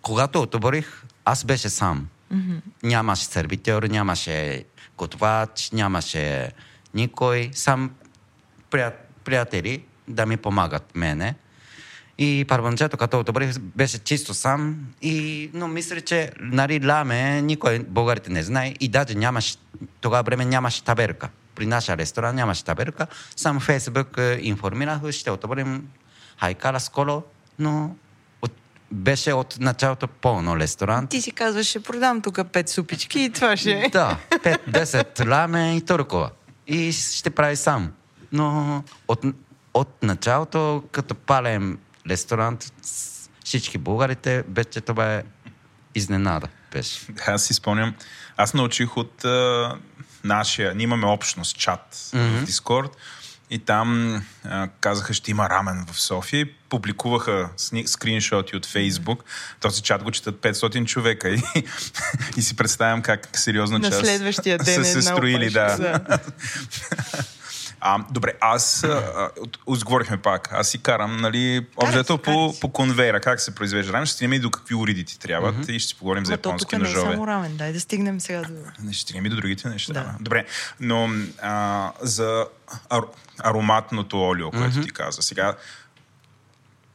[0.01, 2.07] Когато отворих, аз беше сам.
[2.33, 2.59] Mm-hmm.
[2.83, 4.63] Нямаше сервитьор, нямаше
[4.97, 6.51] готвач, нямаше
[6.93, 7.49] никой.
[7.53, 7.91] Сам
[8.69, 11.35] прият, приятели да ми помагат мене.
[12.17, 14.77] И първоначалото, като отворих, беше чисто сам.
[15.01, 18.73] И, но мисля, че нали, ламе никой българите не знае.
[18.79, 19.55] И даже нямаше,
[20.01, 21.29] тогава време нямаше табелка.
[21.55, 23.07] При нашия ресторант нямаше табелка.
[23.35, 25.87] Сам Фейсбук е, информирах, ще отворим
[26.39, 27.23] хайкара скоро,
[27.59, 27.95] но
[28.41, 28.51] от,
[28.91, 31.09] беше от началото пълно ресторант.
[31.09, 33.89] Ти си казваш, ще продам тук пет супички и това ще е.
[33.89, 36.29] Да, 5-10 ламе и толкова.
[36.67, 37.91] И ще прави сам.
[38.31, 39.25] Но от,
[39.73, 42.73] от началото, като палем ресторант,
[43.43, 45.23] всички българите, беше това е
[45.95, 46.47] изненада.
[46.71, 46.99] Беше.
[47.27, 47.95] Аз си спомням,
[48.37, 49.75] аз научих от а,
[50.23, 52.39] нашия, ние имаме общност, чат mm-hmm.
[52.39, 52.97] в Дискорд
[53.53, 59.23] и там а, казаха, ще има рамен в София и публикуваха сни, скриншоти от Фейсбук.
[59.59, 61.41] Този чат го четат 500 човека и,
[62.37, 65.49] и си представям как сериозно На част следващия ден са се една строили.
[65.49, 65.99] Да.
[67.85, 70.49] А, добре, аз а, от- изговорихме пак.
[70.51, 74.05] Аз си карам, нали, карай по, по конвейера, как се произвежда рамен.
[74.05, 75.71] Ще стигнем и до какви уриди ти трябват mm-hmm.
[75.71, 77.11] и ще си поговорим за японски тук не е ножове.
[77.11, 77.57] само рамен.
[77.57, 78.53] Дай да стигнем сега до...
[78.83, 79.93] Не ще стигнем и до другите неща.
[79.93, 80.15] Да.
[80.19, 80.45] Добре,
[80.79, 81.09] но
[81.41, 82.45] а, за
[82.89, 83.03] ар,
[83.39, 84.83] ароматното олио, което mm-hmm.
[84.83, 85.21] ти каза.
[85.21, 85.55] Сега,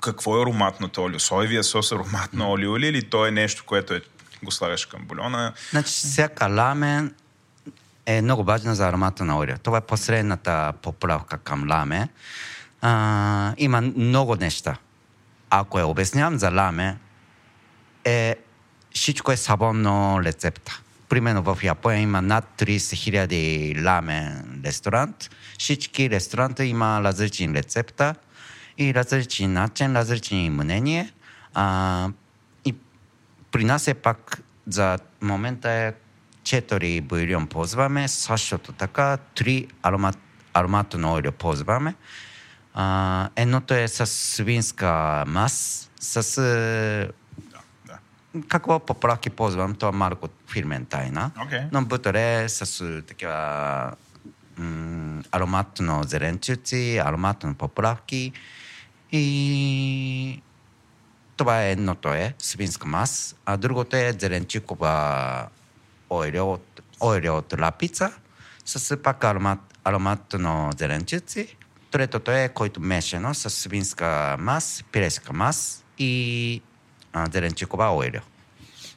[0.00, 1.20] какво е ароматното олио?
[1.20, 2.52] Соевия сос ароматно mm-hmm.
[2.52, 4.00] олио ли или то е нещо, което е,
[4.42, 5.52] го слагаш към бульона?
[5.70, 7.14] Значи, всяка рамен
[8.08, 9.58] е много важна за аромата на олио.
[9.58, 12.08] Това е последната поправка към рамен.
[12.80, 14.76] А, има много неща.
[15.50, 16.98] Ако я обяснявам за рамен,
[18.04, 18.36] е,
[18.94, 20.80] всичко е сабонно рецепта.
[21.08, 25.30] Примерно в Япония има над 30 хиляди рамен ресторант.
[25.58, 28.14] Всички ресторанти има различни рецепта
[28.78, 31.12] и различни начин, различни мнения.
[31.54, 32.08] А,
[32.64, 32.74] и
[33.50, 35.92] при нас е пак за момента е
[36.48, 40.18] 4 бульон ползваме, същото така 3 аромат,
[40.54, 41.94] ароматно олио ползваме.
[42.74, 46.16] А, едното е с свинска мас, с...
[46.38, 47.10] е,
[47.86, 47.98] Да.
[48.48, 51.30] Какво поправки ползвам, това е малко фирмен тайна.
[51.42, 51.60] Окей.
[51.72, 53.92] Но бутър е с е, такива
[54.58, 58.32] м- ароматно зеленчуци, ароматно поправки
[59.12, 60.42] и
[61.36, 65.48] това е едното е свинска мас, а другото е зеленчукова
[66.10, 68.12] ойля от, ойля от лапица
[68.64, 71.56] с пак аромат, ароматно зеленчуци.
[71.90, 76.62] Третото е, който мешано с свинска мас, пиреска мас и
[77.12, 78.20] а, зеленчукова ойля.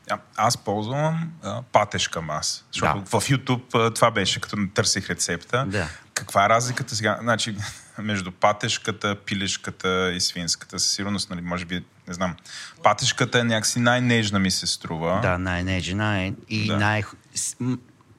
[0.09, 2.65] А, аз ползвам а, патешка мас.
[2.71, 3.05] Защото Да.
[3.19, 5.65] в YouTube а, това беше, като търсих рецепта.
[5.67, 5.87] Да.
[6.13, 7.17] Каква е разликата сега?
[7.21, 7.55] Значи,
[7.97, 10.79] между патешката, пилешката и свинската?
[10.79, 12.35] Със сигурност, нали, може би, не знам.
[12.83, 15.19] Патешката е някакси най-нежна ми се струва.
[15.21, 16.77] Да, най-нежна е и Да.
[16.77, 17.03] най-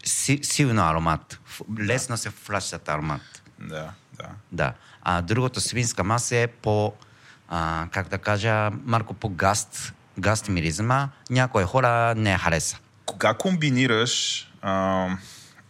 [0.05, 1.41] си, силно аромат.
[1.81, 3.43] Лесно се флащат аромат.
[3.59, 4.29] Да, да.
[4.53, 4.73] Да.
[5.03, 6.93] А другото свинска маса е по,
[7.49, 11.09] а, как да кажа, малко по гаст, гаст миризма.
[11.31, 12.79] Някои хора не хареса.
[13.07, 15.09] Кога комбинираш а,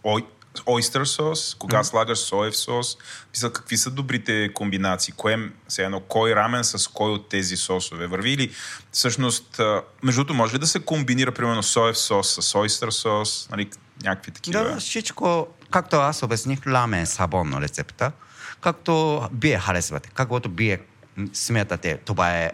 [0.04, 0.26] ой,
[0.66, 2.96] ойстър сос, кога слагаш соев сос,
[3.34, 5.14] мисля, какви са добрите комбинации?
[5.16, 8.30] Кое, все едно, кой рамен с кой от тези сосове върви?
[8.30, 8.50] Или
[8.92, 9.60] всъщност,
[10.02, 13.48] между другото, може ли да се комбинира, примерно, соев сос с ойстър сос?
[13.50, 13.70] Нали,
[14.02, 14.64] някакви такива.
[14.64, 18.12] Да, всичко, както аз обясних, ламен сабон рецепта,
[18.60, 20.80] както вие харесвате, каквото вие
[21.16, 22.50] м, смятате, това е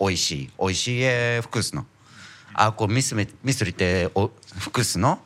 [0.00, 0.50] ойши.
[0.58, 1.84] Ойши е вкусно.
[2.54, 4.08] Ако мислите, мислите
[4.58, 5.20] вкусно,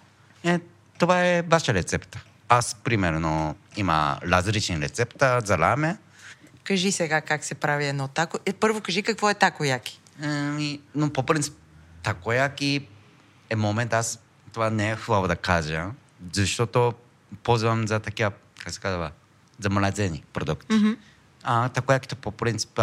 [0.44, 0.60] е,
[1.02, 2.24] това е ваша рецепта.
[2.48, 5.96] Аз, примерно, има различни рецепта за ламе.
[6.64, 8.38] Кажи сега как се прави едно тако.
[8.46, 10.00] Е, първо кажи какво е такояки.
[10.22, 11.54] Ами, но по принцип,
[12.02, 12.86] такояки
[13.50, 14.18] е момент, аз
[14.52, 15.86] това не е хубаво да кажа,
[16.32, 16.92] защото
[17.42, 18.32] ползвам за такива,
[18.64, 19.10] как се казва,
[19.58, 20.66] за младени продукти.
[20.76, 20.96] Mm-hmm.
[21.42, 22.80] А такояките по принцип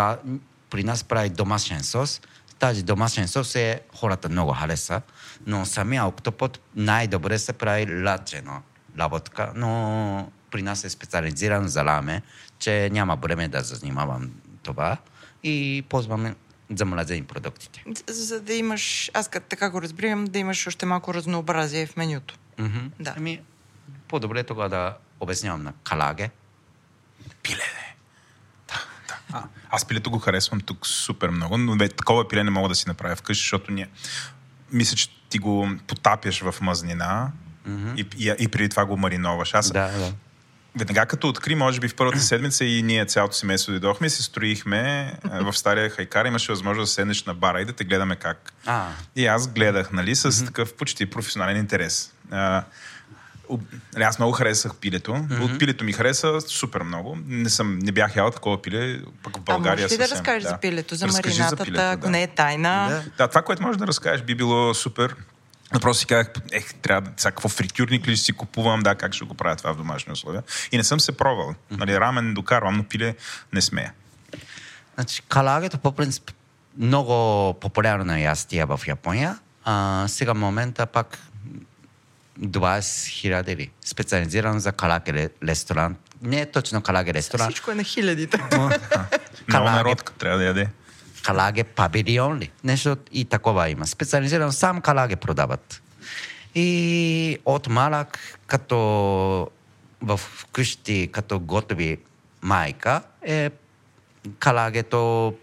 [0.70, 2.22] при нас прави домашен сос.
[2.60, 5.02] Тази домашен сос е хората много хареса,
[5.46, 8.62] но самия октопод най-добре се прави лачено
[9.00, 12.22] работка, но при нас е специализиран за ламе,
[12.60, 14.32] че няма време да занимавам
[14.64, 14.98] това
[15.44, 16.36] и ползваме
[16.76, 17.84] за младени продуктите.
[18.08, 21.98] За, за да имаш, аз как- така го разбирам, да имаш още малко разнообразие в
[21.98, 22.36] менюто.
[22.58, 22.92] Mm-hmm.
[23.00, 23.14] Да.
[23.18, 23.42] Ами,
[24.08, 26.30] по-добре е тогава да обяснявам на калаге.
[27.44, 27.89] Пилене.
[29.34, 32.76] А, аз пилето го харесвам тук супер много, но бе, такова пиле не мога да
[32.76, 33.90] си направя вкъщи, защото ние...
[34.72, 37.32] Мисля, че ти го потапяш в мазнина
[37.70, 37.96] mm-hmm.
[37.96, 39.54] и, и, и преди това го мариноваш.
[39.54, 40.14] Аз Да, да.
[40.76, 44.24] веднага като откри, може би в първата седмица и ние цялото семейство дойдохме и се
[44.24, 46.26] строихме а, в стария хайкар.
[46.26, 48.54] Имаше възможност да седнеш на бара и да те гледаме как.
[48.66, 50.46] А, И аз гледах, нали, с mm-hmm.
[50.46, 52.14] такъв почти професионален интерес.
[52.32, 52.64] А,
[53.94, 55.12] нали, аз много харесах пилето.
[55.12, 55.42] Mm-hmm.
[55.42, 57.18] От пилето ми хареса супер много.
[57.28, 60.50] Не, съм, не бях ял такова пиле, пък в България а можеш ли да разкажеш
[60.50, 62.88] за пилето, за Разкажи маринатата, пилето, ако не е тайна?
[62.90, 63.04] Да.
[63.18, 65.16] Да, това, което можеш да разкажеш, би било супер.
[65.82, 69.26] Просто си казах, ех, трябва да, сега какво фритюрник ли си купувам, да, как ще
[69.26, 70.44] го правя това в домашни условия.
[70.72, 71.56] И не съм се пробвал.
[71.72, 73.16] Нали, рамен докарвам, но пиле
[73.54, 73.94] не смея.
[74.96, 76.32] значи, калагето по принцип
[76.78, 79.40] много популярно е ястия в Япония.
[79.64, 81.18] А, сега в момента пак
[82.40, 85.98] 20 хиляди ли, специализиран за калаге ре- ресторант.
[86.22, 88.38] Не е точно калаге ресторант, Всичко е на хилядите.
[88.52, 88.74] Много
[89.48, 89.72] Калаге.
[89.72, 90.68] народ трябва да яде.
[91.24, 92.52] калаге павилион ли?
[92.64, 93.88] Нещо и такова има.
[93.88, 95.82] Специализиран сам калаге продават.
[96.56, 98.78] И от малък, като
[100.02, 100.20] в
[100.52, 101.98] къщи, като готови
[102.42, 103.52] майка, е
[104.40, 105.34] калагето,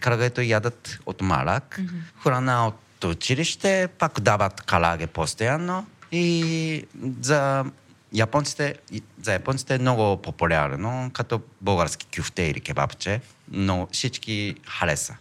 [0.00, 1.78] калагето ядат от малък.
[1.80, 2.22] Mm-hmm.
[2.22, 2.74] Храна от
[3.08, 5.86] училище, пак дават калаге постоянно.
[6.12, 6.86] И
[7.20, 7.64] за
[8.12, 8.74] японците,
[9.22, 15.16] за японците е много популярно, като български кюфте или кебабче, но всички хареса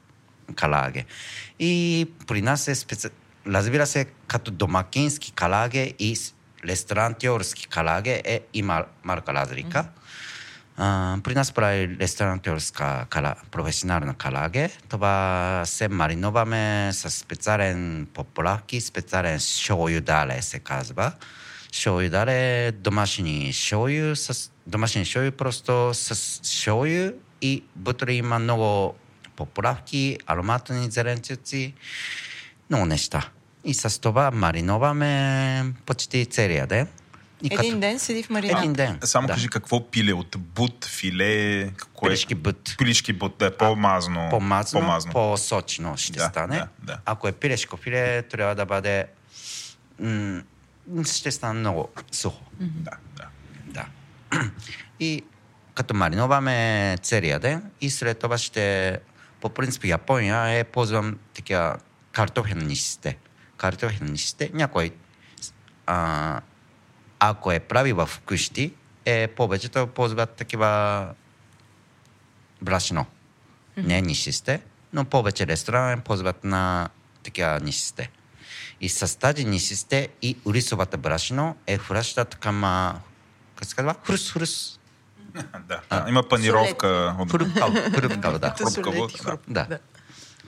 [0.55, 1.05] калаге.
[1.59, 3.07] И при нас е специ...
[3.47, 6.17] Разбира се, като домакински калаге и
[6.65, 9.85] ресторантьорски калаге е, има малка разлика.
[11.21, 21.17] プリナスプライレストランテオルスカからプロフェッショナルの唐揚げとばせマリノバメサスペツァレンポッポラッキスペツァレン醤油だれセカズバ
[21.67, 28.95] 醤油だれドマシニ醤油サスドマシニ醤油プロストサス醤油イブトリーマンノゴ
[29.35, 31.75] ポッポラフキアロマトニゼレンチュチ
[32.71, 33.31] のおねした。
[33.63, 37.00] イサストバマリノバメポチティツェリアで。
[37.43, 38.59] И Един ден седи в маринад.
[38.59, 38.99] Един ден.
[39.03, 39.33] Само да.
[39.33, 42.35] кажи какво пиле от бут, филе, какво Пилешки е?
[42.35, 42.75] бут.
[42.77, 44.27] Пилешки бут, да е по-мазно.
[44.29, 45.11] По-мазно, по-мазно.
[45.11, 46.55] по-сочно ще Да, стане.
[46.57, 46.97] да, да.
[47.05, 49.05] Ако е пилешко филе, трябва да бъде...
[49.99, 50.41] М-
[51.05, 52.43] ще стане много сухо.
[52.59, 53.25] Да, да.
[53.65, 53.85] Да.
[54.99, 55.23] И
[55.73, 58.99] като мариноваме целия ден и след това ще...
[59.41, 61.77] По принцип, Япония е ползвам такива
[62.11, 63.17] картофелни сте.
[63.57, 64.51] Картофелни сте.
[64.53, 64.91] Някой,
[65.85, 66.41] а,
[67.23, 68.73] ако е прави в къщи,
[69.05, 71.07] е повечето ползват такива
[72.61, 73.05] брашно.
[73.77, 74.61] Не нишисте,
[74.93, 76.89] но повече ресторан ползват на
[77.23, 78.09] такива нишисте.
[78.81, 82.99] И с тази нишисте и рисовата брашно е връщат към, а,
[83.55, 83.95] как се казва?
[84.05, 84.79] Хрус-хрус.
[85.67, 86.05] да, да.
[86.09, 87.15] Има панировка.
[87.19, 87.31] От...
[87.31, 88.55] Хрупкава, хрупкава, да.
[88.57, 89.17] Хрупкаво, да.
[89.23, 89.39] хруп.
[89.47, 89.79] Да.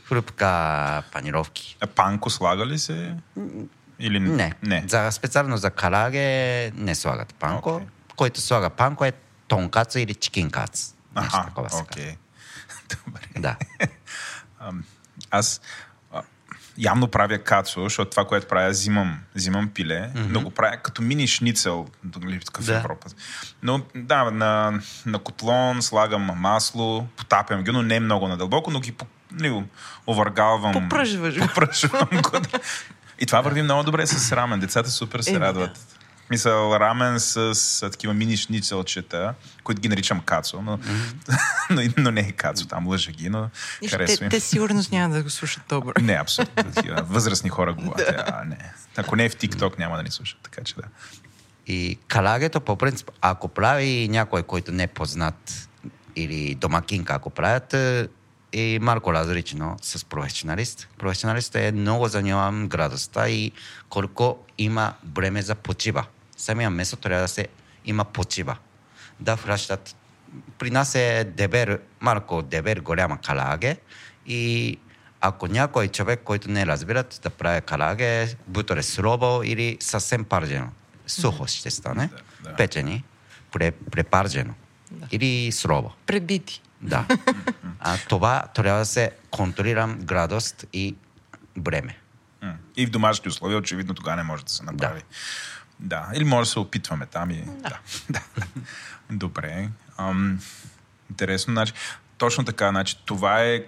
[0.06, 1.78] Хрупка панировки.
[1.82, 3.16] А панко слага ли се?
[4.00, 4.54] Или Не.
[4.64, 4.84] не.
[4.88, 7.76] За, специално за караге не слагат панко.
[7.76, 7.88] Окей.
[8.16, 9.12] Който слага панко е
[9.48, 10.94] тонкац или чикинкац.
[11.22, 12.16] Нещо Аха, окей.
[13.06, 13.22] Добре.
[13.38, 13.56] Да.
[15.32, 15.62] Аз
[16.78, 20.28] явно правя кацо, защото това, което правя, взимам, взимам пиле, mm-hmm.
[20.30, 21.88] но го правя като мини шницел,
[22.22, 22.76] нали, такъв Да.
[22.76, 23.08] Европа.
[23.64, 28.96] Но да, на, на котлон слагам масло, потапям ги, но не много надълбоко, но ги
[29.32, 29.64] нали,
[30.08, 30.74] овъргалвам.
[30.74, 31.40] Попръжваш.
[31.40, 32.32] Попръжвам го.
[33.24, 33.26] да.
[33.26, 34.60] И това върви много добре с рамен.
[34.60, 35.40] Децата супер се да.
[35.40, 35.80] радват.
[36.30, 40.80] Мисъл, рамен с, с такива мини шницелчета, които ги наричам кацо, но,
[41.70, 43.50] но, но не е кацо, там лъжа ги, но
[43.82, 44.30] Нищо, харесва те, им.
[44.30, 45.94] те сигурно няма да го слушат добре.
[46.02, 46.64] Не, абсолютно.
[47.04, 48.24] Възрастни хора говорят.
[48.28, 48.74] А, не.
[48.98, 50.40] Ако не е в TikTok, няма да ни слушат.
[50.44, 50.84] Така че да.
[51.68, 55.70] И карагето по принцип, ако прави някой, който не е познат
[56.16, 57.76] или домакинка, ако правят,
[58.54, 60.88] е малко различно с професионалист.
[60.98, 63.52] Професионалист е много занимаван градостта и
[63.90, 66.06] колко има време за почива.
[66.38, 67.48] Самия месо трябва да се
[67.86, 68.58] има почива.
[69.20, 69.96] Да връщат.
[70.60, 73.78] При нас е дебер, малко дебер голяма караге
[74.28, 74.78] и
[75.22, 80.70] ако някой човек, който не разбират да прави караге, бутере сурово или съвсем паржено,
[81.08, 82.10] сухо ще стане,
[82.44, 82.56] Да, да.
[82.56, 83.04] печени,
[83.52, 84.54] пре, препаржено
[85.12, 85.94] или сурово.
[86.06, 86.62] Пребити.
[86.84, 87.06] Да.
[87.80, 90.96] А това трябва да се контролира градост и
[91.58, 91.98] време.
[92.42, 92.54] М.
[92.78, 95.02] И в домашни условия, очевидно, тогава не може да се направи.
[95.80, 96.10] Да.
[96.14, 97.44] Или може да се опитваме там и...
[97.46, 97.80] Да.
[98.10, 98.22] да.
[99.12, 99.70] Добре.
[99.98, 100.40] Ам,
[101.10, 101.74] интересно, значи...
[102.18, 103.66] Точно така, значи това е...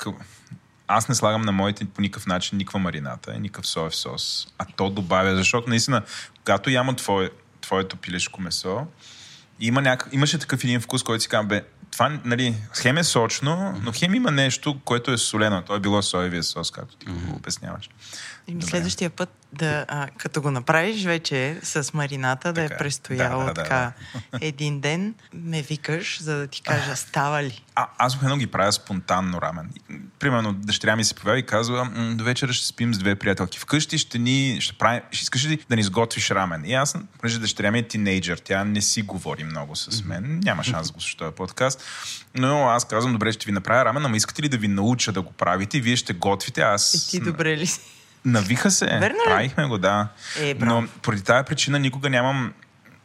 [0.87, 4.47] Аз не слагам на моите по никакъв начин никаква марината, никакъв соев сос.
[4.57, 6.01] А то добавя, защото наистина,
[6.37, 7.29] когато яма твое,
[7.61, 8.87] твоето пилешко месо,
[9.59, 10.09] има няк...
[10.11, 14.15] имаше такъв един вкус, който си казвам, бе, това, нали, хем е сочно, но хем
[14.15, 15.61] има нещо, което е солено.
[15.61, 17.89] То е било соевия сос, както ти го обясняваш.
[18.47, 18.65] И Добре.
[18.65, 23.45] следващия път, да, а, като го направиш вече с марината, да Така, е престояло да,
[23.45, 23.91] да, да, така
[24.41, 27.63] един ден, ме викаш, за да ти кажа, става ли?
[27.75, 29.69] А, аз обикновено ги правя спонтанно рамен.
[30.19, 33.59] Примерно, дъщеря ми се появява и казва, «М, до вечера ще спим с две приятелки.
[33.59, 36.65] Вкъщи ще ни, ще правим, ще искаш ли да ни изготвиш рамен?
[36.65, 40.63] И аз, понеже дъщеря ми е тинейджър, тя не си говори много с мен, няма
[40.63, 41.83] шанс да го слуша този подкаст,
[42.35, 45.21] но аз казвам, добре, ще ви направя рамен, ама искате ли да ви науча да
[45.21, 45.79] го правите?
[45.79, 46.93] Вие ще готвите, аз...
[46.93, 47.94] И ти добре ли си?
[48.25, 48.85] Навиха се.
[48.85, 49.25] Верно ли?
[49.25, 50.07] Правихме го, да.
[50.39, 50.81] Е, браво.
[50.81, 52.53] Но поради тази причина никога нямам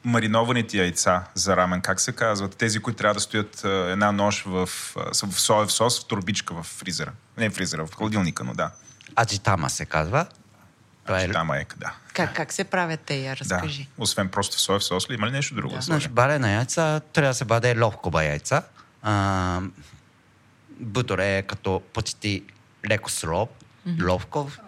[0.05, 1.81] маринованите яйца за рамен.
[1.81, 2.57] Как се казват?
[2.57, 4.69] Тези, които трябва да стоят а, една нощ в,
[5.13, 7.13] с- в соев сос в турбичка в фризера.
[7.37, 8.71] Не в фризера, в хладилника, но да.
[9.21, 10.27] Аджитама се казва.
[11.05, 11.93] Това е е, да.
[12.13, 13.37] Как, как се правят те, я да.
[13.37, 13.89] разкажи.
[13.99, 15.75] Освен просто в соев сос ли, има ли нещо друго?
[15.75, 15.81] Да.
[15.81, 18.63] Значи, барена яйца трябва да се бъде ловкова яйца.
[19.03, 19.61] А,
[20.81, 22.43] бутор е като почти
[22.89, 23.49] леко суров,
[24.03, 24.59] ловков.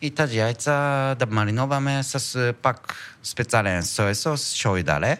[0.00, 5.18] И тази яйца да мариноваме с е, пак специален соя сос, шойдале.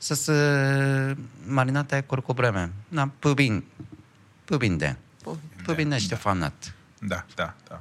[0.00, 1.16] С е,
[1.46, 2.70] марината е колко време?
[2.92, 3.62] На половин,
[4.46, 4.96] половин ден.
[5.64, 6.72] Половин ден ще фанат.
[7.02, 7.78] Да, да, да.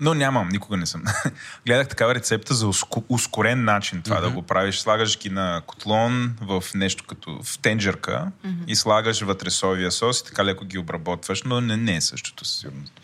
[0.00, 1.04] Но нямам, никога не съм.
[1.66, 4.20] Гледах такава рецепта за уско, ускорен начин това mm-hmm.
[4.20, 4.78] да го правиш.
[4.78, 8.66] Слагаш ги на котлон в нещо като в тенджерка mm-hmm.
[8.66, 12.44] и слагаш вътре соевия сос и така леко ги обработваш, но не, не е същото
[12.44, 13.00] със сигурност.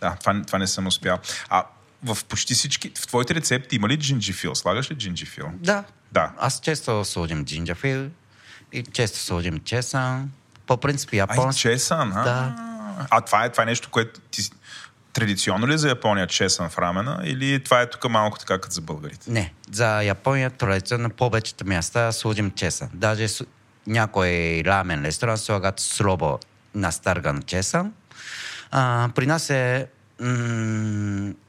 [0.00, 1.18] Да, това, това не съм успял.
[1.48, 1.64] А
[2.04, 4.54] в почти всички, в твоите рецепти има ли джинджифил?
[4.54, 5.50] Слагаш ли джинджифил?
[5.54, 5.84] Да.
[6.12, 6.32] Да.
[6.38, 8.10] Аз често сложим джинджафил
[8.72, 10.30] и често сложим чесан.
[10.66, 11.62] По принцип, Ай, японски.
[11.62, 12.24] чесан, а?
[12.24, 12.56] Да.
[13.10, 14.42] А това е, това е нещо, което ти...
[15.12, 18.74] Традиционно ли е за Япония чесан в рамена или това е тук малко така като
[18.74, 19.30] за българите?
[19.30, 22.88] Не, за Япония традиционно повечето места сложим чесан.
[22.94, 23.44] Даже с...
[23.86, 26.38] някой рамен ресторант слагат слабо
[26.74, 27.92] настърган чесан.
[28.70, 29.86] А, при нас е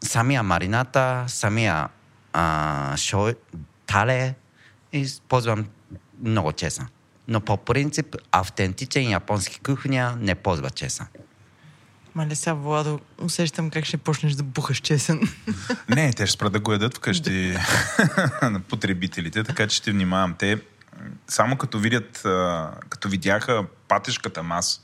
[0.04, 1.88] самия марината, самия
[2.34, 3.34] а, шо...
[3.86, 4.36] тале
[4.94, 5.66] и ползвам
[6.24, 6.88] много чесан.
[7.28, 11.08] Но по принцип автентичен японски кухня не ползва чесан.
[12.16, 15.22] Мале сега, Владо, усещам как ще почнеш да бухаш чесън.
[15.90, 17.58] Не, те ще спрат да го ядат вкъщи
[18.42, 20.36] на потребителите, така че ще внимавам.
[20.40, 20.62] Те
[21.28, 22.22] само като видят,
[22.90, 24.82] като видяха патешката маса.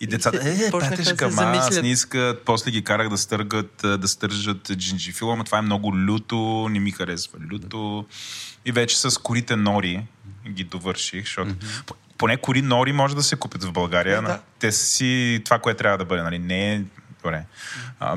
[0.00, 1.82] И децата, е, патешка се маса, замислят.
[1.82, 2.44] не искат.
[2.44, 6.90] После ги карах да стъргат, да стържат джинджифила, ама това е много люто, не ми
[6.90, 8.06] харесва люто.
[8.64, 10.06] И вече с корите нори
[10.48, 11.92] ги довърших, защото mm-hmm.
[12.18, 14.16] поне кори нори може да се купят в България.
[14.16, 14.40] Да, но да.
[14.58, 16.38] Те са си това, което трябва да бъде, нали?
[16.38, 16.82] Не е...
[17.22, 17.44] Добре.
[18.00, 18.16] А,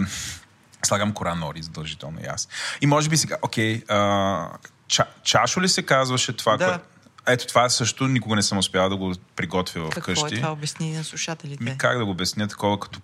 [0.85, 2.47] слагам кора нори, задължително и аз.
[2.81, 4.49] И може би сега, окей, а,
[4.87, 6.65] ча, чашо ли се казваше това, Да.
[6.65, 6.83] което...
[7.27, 10.35] Ето това също никога не съм успял да го приготвя Какво вкъщи.
[10.35, 10.51] е това?
[10.51, 11.63] Обясни на слушателите.
[11.63, 12.99] Ми, как да го обясня такова като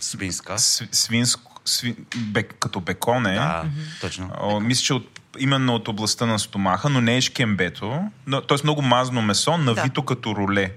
[0.00, 0.52] Свинска.
[0.58, 3.34] сви- свинско, сви, бек, като бекон е.
[3.34, 3.64] Да,
[4.00, 4.30] точно.
[4.40, 8.00] О, мисля, че от, именно от областта на стомаха, но не е шкембето.
[8.26, 8.58] Но, т.е.
[8.64, 10.06] много мазно месо, навито да.
[10.06, 10.72] като роле.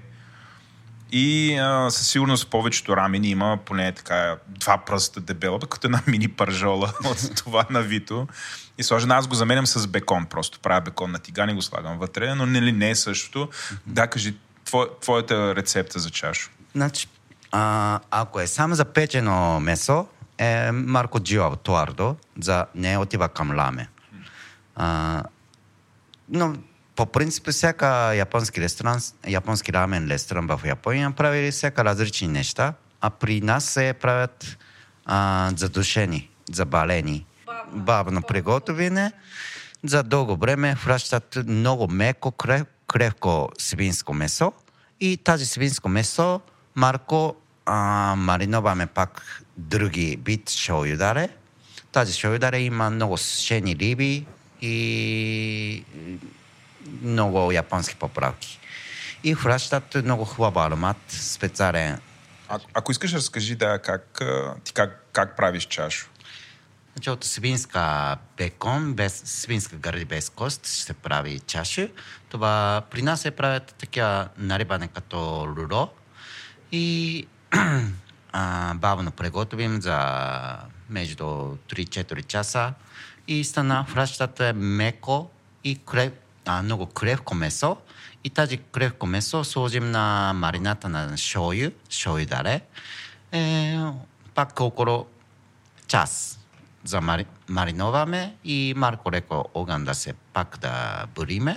[1.12, 6.28] И а, със сигурност повечето рамени има поне така два пръста дебела, като една мини
[6.28, 8.26] пържола от това навито.
[8.78, 11.98] И сложено, аз го заменям с бекон, просто правя бекон на тиган и го слагам
[11.98, 13.48] вътре, но не, не е същото.
[13.86, 14.34] Да, кажи
[14.64, 16.50] твой, твоята рецепта за чашо.
[16.74, 17.08] Значи,
[17.52, 20.06] а, ако е само за печено месо,
[20.38, 23.88] е малко джио твърдо, за не отива към ламе.
[24.76, 25.22] А,
[26.28, 26.54] но
[26.98, 33.10] по принцип всяка японски ресторант, японски рамен ресторант в Япония прави всяка различни неща, а
[33.10, 34.58] при нас се правят
[35.06, 37.26] а, задушени, забалени,
[37.72, 39.12] бавно приготвяне.
[39.84, 44.52] За дълго време връщат много меко, крев, кревко свинско месо
[45.00, 46.40] и тази свинско месо
[46.74, 47.36] малко
[47.66, 51.28] а, мариноваме пак други вид шоюдаре.
[51.92, 54.26] Тази шоюдаре има много сушени риби
[54.62, 55.84] и
[57.02, 58.60] много японски поправки.
[59.24, 62.00] И връщат много хубав аромат, специален.
[62.48, 64.22] А, ако искаш, разкажи да, как,
[64.64, 66.08] ти как, как правиш чашо.
[66.98, 71.90] Значи от свинска бекон, без, свинска гърди без кост, ще се прави чаши.
[72.28, 75.88] Това при нас се правят такива нарибане като руро.
[76.72, 77.26] И
[78.32, 79.98] а, бавно приготвим за
[80.90, 82.74] между 3-4 часа.
[83.28, 85.30] И стана връщат меко
[85.64, 85.78] и
[86.50, 87.76] あのクレフコメソ
[88.24, 92.64] イタジクレフコメソソージムナマリナタな醤油醤油だれ、
[93.32, 93.92] えー、
[94.34, 95.06] パックオコロ
[95.86, 96.40] チャス
[96.84, 101.54] ザマリマリノバメイマルコレコオガンダセパクダブリメ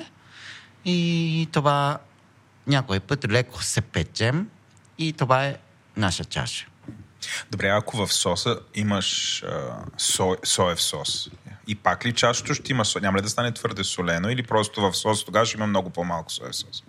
[0.83, 2.01] イトバ
[2.67, 4.49] ニャコイプトレコセペチェム
[4.97, 5.61] イトバエ
[5.95, 6.67] ナシャチャシュ
[7.51, 11.29] Добре, ако в соса имаш а, со, соев сос,
[11.67, 13.03] и пак ли чашото ще има соев?
[13.03, 16.31] Няма ли да стане твърде солено или просто в сос тогава ще има много по-малко
[16.31, 16.83] соев сос?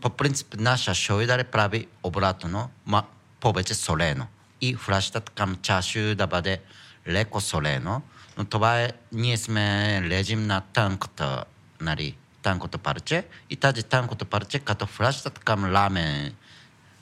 [0.00, 3.02] По принцип наша шойдаре прави обратно, ма
[3.40, 4.26] повече солено.
[4.60, 6.60] И връщат към чашу да бъде
[7.08, 8.02] леко солено,
[8.38, 11.44] но това е, ние сме лежим на тънкото,
[11.80, 16.34] нали, тънкото парче и тази тънкото парче, като връщат към рамен,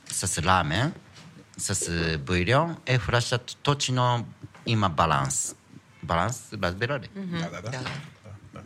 [0.06, 0.92] с рамен,
[1.60, 4.26] с е, бульон, е връщат точно
[4.66, 5.54] има баланс.
[6.02, 7.08] Баланс, разбира ли?
[7.14, 7.70] Да, да, да.
[7.70, 7.78] да,
[8.54, 8.60] да.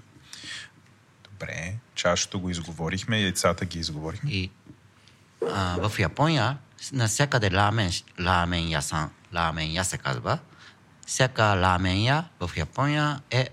[1.31, 4.31] Добре, чашото го изговорихме, яйцата ги изговорихме.
[4.31, 4.51] И
[5.53, 6.59] а, в Япония
[6.93, 7.91] навсякъде рамен,
[8.21, 10.39] рамен ясан, рамен я се казва.
[11.07, 13.49] Всяка рамен я в Япония е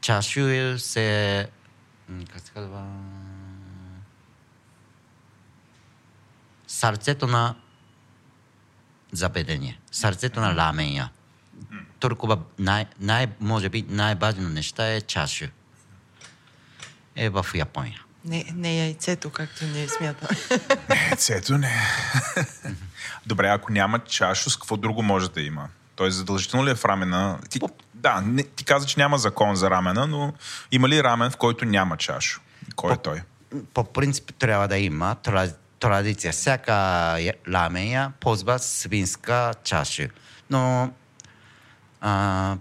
[0.00, 1.48] чашу се...
[2.32, 2.86] Как се казва?
[6.66, 7.54] Сърцето на
[9.12, 9.78] заведение.
[9.92, 11.10] Сърцето на рамен я.
[12.00, 15.46] Толкова най, най, може би най-важно неща е чашу.
[17.16, 18.02] Е в Япония.
[18.24, 20.38] Не, не яйцето, както ние смятаме.
[21.10, 21.80] Яйцето не.
[23.26, 25.68] Добре, ако няма чашо, с какво друго може да има?
[25.96, 27.38] Тоест, задължително ли е в рамена?
[27.50, 27.60] Ти,
[27.94, 30.32] да, не, ти каза, че няма закон за рамена, но
[30.72, 32.40] има ли рамен, в който няма чашо?
[32.76, 33.22] Кой е той?
[33.74, 35.16] по принцип трябва да има
[35.82, 36.32] традиция.
[36.32, 36.72] Всяка
[37.18, 40.08] я- рамен я ползва свинска чаша.
[40.50, 40.92] Но
[42.00, 42.56] а,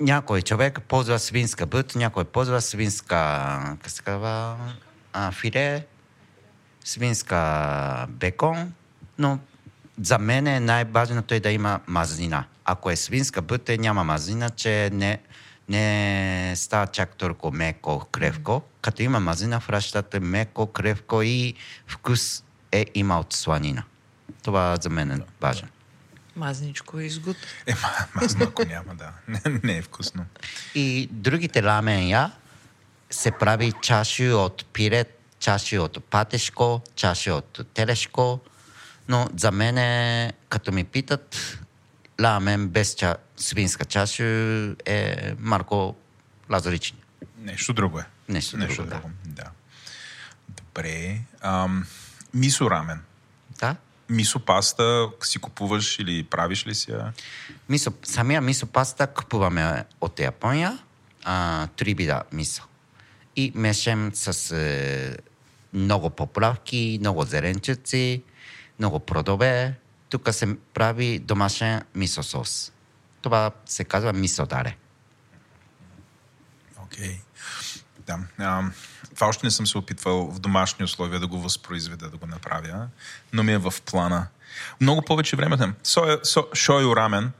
[0.00, 4.56] някой човек ползва свинска бут, някой ползва свинска казва,
[5.12, 5.86] а, филе,
[6.84, 8.72] свинска бекон,
[9.18, 9.38] но
[10.02, 12.44] за мен най-важното е да има мазнина.
[12.64, 15.18] Ако е свинска бъте, няма мазнина, че не,
[15.68, 18.62] не става чак толкова меко, кревко.
[18.82, 21.54] Като има мазнина, връщате меко, кревко и
[21.86, 23.84] вкус е има от сланина.
[24.42, 25.68] Това за мен е важно.
[26.36, 27.36] Мазничко и изгод.
[27.66, 29.12] Е, ма, мазно, ако няма, да.
[29.28, 30.24] Не, не е вкусно.
[30.74, 32.32] И другите рамен я
[33.10, 35.04] се прави чаши от пире,
[35.38, 38.40] чаши от патешко, чаши от телешко.
[39.08, 41.58] Но за мен, е, като ми питат,
[42.20, 44.24] рамен без ча, свинска чаша
[44.86, 45.96] е малко
[46.50, 46.98] различно.
[47.38, 48.04] Нещо друго е.
[48.28, 48.96] Нещо, Нещо друго, да.
[48.96, 49.10] друго.
[49.24, 49.50] Да.
[50.48, 51.20] Добре.
[51.40, 51.86] Ам,
[52.34, 53.00] Мисо рамен.
[53.60, 53.76] Да?
[54.08, 57.12] Мисо паста си купуваш или правиш ли си я?
[57.68, 60.78] Мисо, самия мисо паста купуваме от Япония,
[61.24, 62.62] а, три вида мисо.
[63.36, 65.16] И мешем с е,
[65.72, 68.22] много поправки, много зеленчуци,
[68.78, 69.74] много продове.
[70.14, 72.42] Тук се прави домашен мисо.
[73.22, 74.76] Това се казва мисо даре.
[76.78, 77.20] Окей.
[78.06, 78.18] Да.
[78.38, 78.62] А,
[79.14, 82.88] това още не съм се опитвал в домашни условия да го възпроизведа, да го направя,
[83.32, 84.26] но ми е в плана.
[84.80, 85.74] Много повече време там.
[86.54, 87.32] Шойо рамен,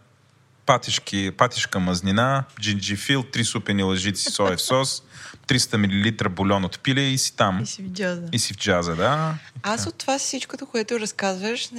[0.66, 5.02] патишки, патишка мазнина, джинджифил, три супени лъжици соев сос,
[5.48, 7.60] 300 мл бульон от пиле и си там.
[7.62, 8.22] И си в джаза.
[8.32, 9.34] И си в джаза, да.
[9.62, 11.70] Аз от това всичкото, което разказваш,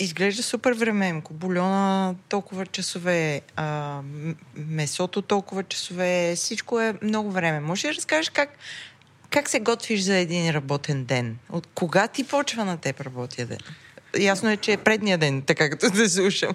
[0.00, 1.34] изглежда супер времеемко.
[1.34, 4.00] Бульона толкова часове, а,
[4.56, 7.60] месото толкова часове, всичко е много време.
[7.60, 8.48] Може ли да разкажеш как,
[9.30, 11.38] как се готвиш за един работен ден?
[11.48, 13.58] От кога ти почва на теб работия ден?
[14.18, 16.52] Ясно е, че е предния ден, така като те слушам.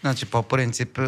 [0.00, 1.00] Значи, по принцип,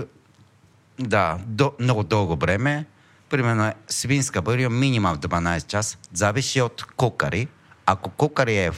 [1.00, 2.84] да, до, много дълго време.
[3.30, 5.98] Примерно, е свинска бърия минимум 12 час.
[6.12, 7.48] Зависи от кукари.
[7.86, 8.70] Ако кукари е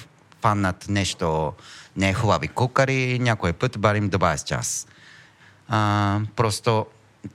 [0.43, 1.53] фанат нещо
[1.97, 4.87] не е хубави кукари, някой път барим 20 час.
[5.68, 6.87] А, просто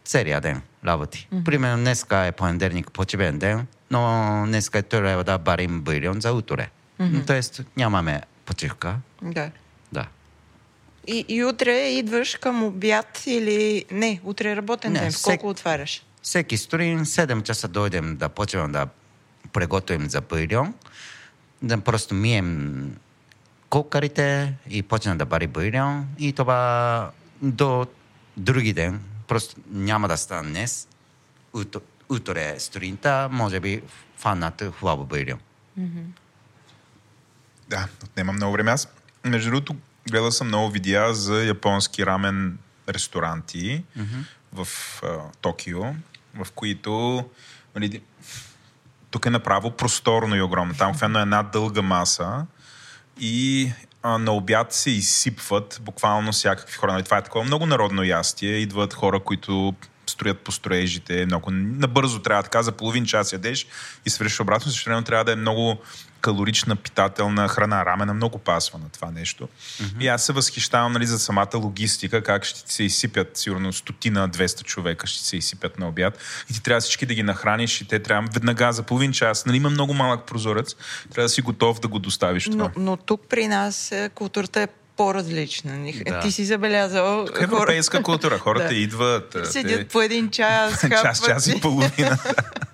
[0.05, 1.27] целият ден работи.
[1.31, 1.43] Mm-hmm.
[1.43, 6.69] Примерно, днеска е понеделник, почивен ден, но днеска е трябва да барим бульон за утре.
[6.99, 7.27] Mm-hmm.
[7.27, 8.95] Тоест, нямаме почивка.
[9.21, 9.51] Да.
[11.07, 13.85] И, и утре идваш към обяд или...
[13.91, 15.11] Не, утре е работен Не, ден.
[15.11, 16.05] В всек- колко отваряш?
[16.21, 18.87] Всеки сутрин 7 часа дойдем да почнем да
[19.53, 20.73] приготвим за бульон,
[21.61, 22.95] да просто мием
[23.69, 27.87] кокарите и почнем да бари бульон и това до
[28.37, 30.87] други ден, просто няма да стане днес,
[31.53, 33.81] Ут- утре сутринта, може би
[34.17, 35.39] фанат хубаво бульон.
[37.69, 38.71] Да, отнема много време.
[38.71, 38.87] Аз,
[39.23, 39.75] между другото,
[40.11, 42.57] гледал съм много видеа за японски рамен
[42.89, 44.23] ресторанти mm-hmm.
[44.53, 44.67] в
[45.03, 45.07] а,
[45.41, 45.81] Токио,
[46.35, 47.23] в които
[47.75, 48.01] нали,
[49.11, 50.73] тук е направо просторно и огромно.
[50.77, 52.45] Там в едно една дълга маса
[53.19, 53.71] и
[54.03, 56.93] а, на обяд се изсипват буквално всякакви хора.
[56.93, 58.57] Нали, това е такова много народно ястие.
[58.57, 59.75] Идват хора, които
[60.17, 61.25] строят по строежите.
[61.25, 63.67] Много набързо трябва така, за половин час ядеш
[64.05, 64.71] и свършиш обратно.
[64.71, 65.77] Също време трябва да е много
[66.21, 67.85] калорична, питателна храна.
[67.85, 69.47] Рамена много пасва на това нещо.
[69.47, 70.01] Mm-hmm.
[70.03, 74.29] И аз се възхищавам нали, за самата логистика, как ще ти се изсипят, сигурно стотина,
[74.29, 76.17] 200 човека ще се изсипят на обяд.
[76.49, 79.45] И ти трябва всички да ги нахраниш и те трябва веднага за половин час.
[79.45, 80.75] Нали, има много малък прозорец.
[81.13, 82.71] Трябва да си готов да го доставиш това.
[82.75, 84.67] Но, но тук при нас е, културата е
[84.97, 85.91] по-различна.
[86.07, 86.19] Да.
[86.19, 87.25] Ти си забелязал.
[87.25, 88.37] Тук е европейска култура.
[88.39, 88.75] Хората Да.
[88.75, 89.37] идват.
[89.43, 92.17] Седят те- по един час, час, час и половина.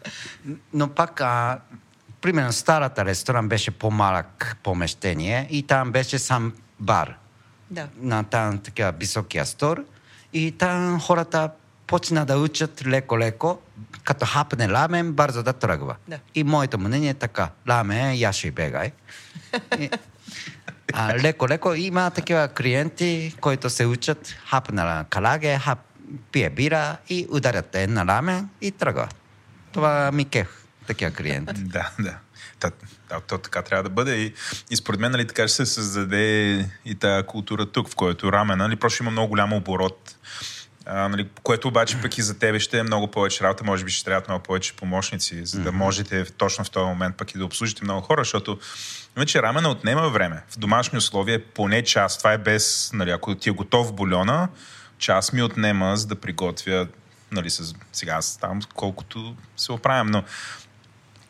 [0.74, 1.60] Но пак, а,
[2.22, 7.18] примерно, старата ресторант беше по-малък помещение и там беше сам бар.
[7.72, 7.88] Да.
[7.98, 9.84] на там така високия стор
[10.34, 11.50] и там хората
[11.88, 13.60] почна да учат леко-леко,
[14.04, 15.96] като хапне рамен, бързо да тръгва.
[16.08, 16.18] Да.
[16.36, 17.50] И моето мнение е така.
[17.70, 18.92] Рамен, яши бегай.
[19.80, 19.90] И,
[20.94, 25.80] а, леко-леко има такива клиенти, които се учат хапна калаге, хап,
[26.32, 29.16] пие бира и ударят те на рамен и тръгват.
[29.72, 30.48] Това ми кех,
[30.88, 31.62] такива клиенти.
[31.62, 32.18] да, да.
[32.60, 32.72] Та,
[33.10, 34.16] да, то така трябва да бъде.
[34.16, 34.34] И,
[34.70, 38.68] и според мен, нали, така ще се създаде и тази култура тук, в който рамена,
[38.68, 40.16] нали, просто има много голям оборот.
[40.86, 43.92] А, нали, което обаче пък и за тебе ще е много повече работа, може би
[43.92, 47.46] ще трябват много повече помощници, за да можете точно в този момент пък и да
[47.46, 48.60] обслужите много хора, защото
[49.16, 50.44] вече рамена отнема време.
[50.50, 52.18] В домашни условия поне час.
[52.18, 54.48] Това е без, нали, ако ти е готов бульона,
[54.98, 56.88] час ми отнема за да приготвя,
[57.32, 60.24] нали, с, сега там колкото се оправям, но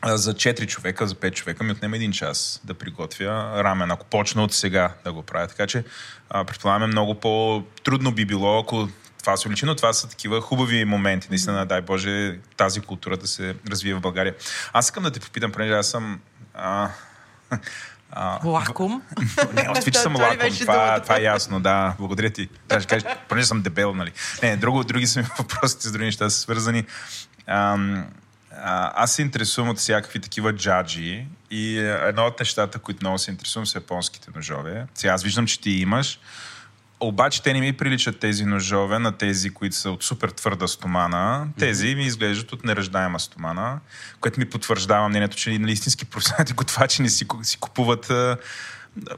[0.06, 4.44] за 4 човека, за 5 човека ми отнема един час да приготвя рамен, ако почна
[4.44, 5.48] от сега да го правя.
[5.48, 5.84] Така че
[6.30, 8.90] предполагаме много по-трудно би било, ако
[9.24, 11.28] това се уличи, но това са такива хубави моменти.
[11.30, 14.36] Наистина, дай Боже, тази култура да се развие в България.
[14.74, 16.20] Аз искам да те попитам, понеже аз съм...
[16.54, 16.90] А,
[18.12, 19.02] а, Лаком.
[19.54, 20.50] не, още че съм лаком.
[20.60, 21.96] Това, това е ясно, да.
[22.00, 22.50] Благодаря ти.
[22.68, 24.12] Трябва да кажеш, понеже съм дебел, нали.
[24.44, 26.86] Не, друго, други са ми въпросите с други неща са свързани.
[27.48, 28.06] Ам,
[28.62, 33.32] а, аз се интересувам от всякакви такива джаджи и едно от нещата, които много се
[33.32, 34.86] интересувам са японските ножове.
[34.96, 36.20] Сега аз виждам, че ти имаш,
[37.08, 41.48] обаче те не ми приличат тези ножове на тези, които са от супер твърда стомана.
[41.60, 43.80] Тези ми изглеждат от неръждаема стомана,
[44.20, 48.38] което ми потвърждава мнението, че нали, истински професионалните готвачи не си, си купуват а,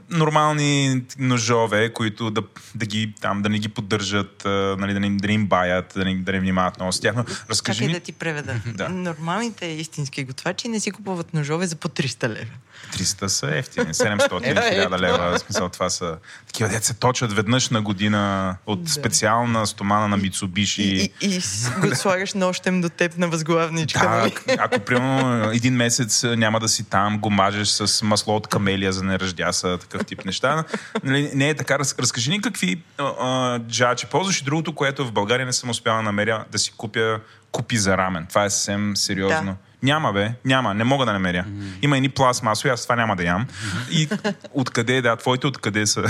[0.09, 2.41] нормални ножове, които да,
[2.75, 5.93] да, ги, там, да не ги поддържат, а, нали, да, не, да не им баят,
[5.95, 7.15] да не, да не внимават много с тях.
[7.15, 8.55] Но разкажи Как е ми, да ти преведа?
[8.65, 8.89] Да.
[8.89, 12.51] Нормалните истински готвачи не си купуват ножове за по 300 лева.
[12.93, 15.01] 300 са ефтини, 700 Ето, или 1000 ето.
[15.01, 15.38] лева.
[15.38, 16.17] В смисъл, това са
[16.47, 20.82] такива деца се точат веднъж на година от специална стомана на Мицубиши.
[20.82, 21.41] И, и, и
[21.80, 23.99] го слагаш нощем до теб на възглавничка.
[23.99, 24.34] Да, нали?
[24.59, 28.93] ако примерно един месец а, няма да си там, го мажеш с масло от камелия,
[28.93, 30.63] за да не ръждяса, такъв тип неща.
[31.03, 31.80] Нали, не е така.
[31.80, 35.97] Раз, разкажи ни какви а, джачи ползваш и другото, което в България не съм успяла
[35.97, 37.19] да намеря, да си купя
[37.55, 38.26] купи за рамен.
[38.30, 39.45] Това е съвсем сериозно.
[39.45, 39.55] Да.
[39.86, 40.31] Няма, бе.
[40.45, 40.73] Няма.
[40.73, 41.45] Не мога да намеря.
[41.81, 43.47] Има едни пластмасови, аз това няма да ям.
[43.91, 44.07] И
[44.53, 46.03] откъде, да, твоите откъде са?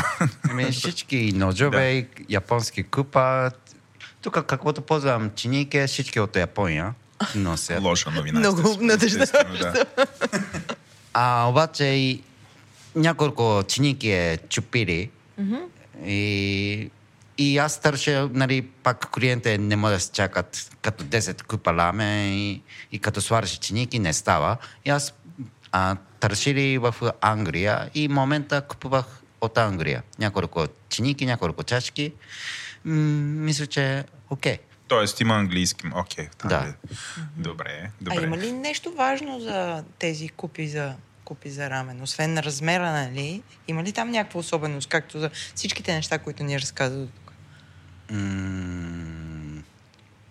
[0.49, 3.51] Ами всички ножове, и японски купа.
[4.21, 6.93] Тук каквото ползвам чинике, всички от Япония
[7.35, 7.83] носят.
[7.83, 8.39] Лоша новина.
[8.39, 9.85] Много естествено, да.
[11.13, 12.21] А обаче и
[12.95, 15.09] няколко чиники е чупили.
[16.05, 16.89] И,
[17.37, 22.27] и аз търся, нали, пак клиентите не могат да се чакат като 10 купа ламе
[22.27, 22.61] и,
[22.91, 24.57] и като свариш чиники не става.
[24.85, 25.13] И аз
[25.71, 29.05] а, търсили в Англия и момента купувах
[29.41, 30.03] от Англия.
[30.19, 32.13] Няколко чиники, няколко чашки.
[32.85, 32.93] М-
[33.43, 34.57] мисля, че е окей.
[34.87, 35.87] Тоест има английски.
[35.95, 36.27] Окей.
[36.37, 36.55] там Да.
[36.69, 36.95] е.
[37.37, 38.23] Добре, А добре.
[38.23, 42.01] има ли нещо важно за тези купи за купи за рамен?
[42.01, 43.41] Освен на размера, нали?
[43.67, 47.07] Има ли там някаква особеност, както за всичките неща, които ни разказа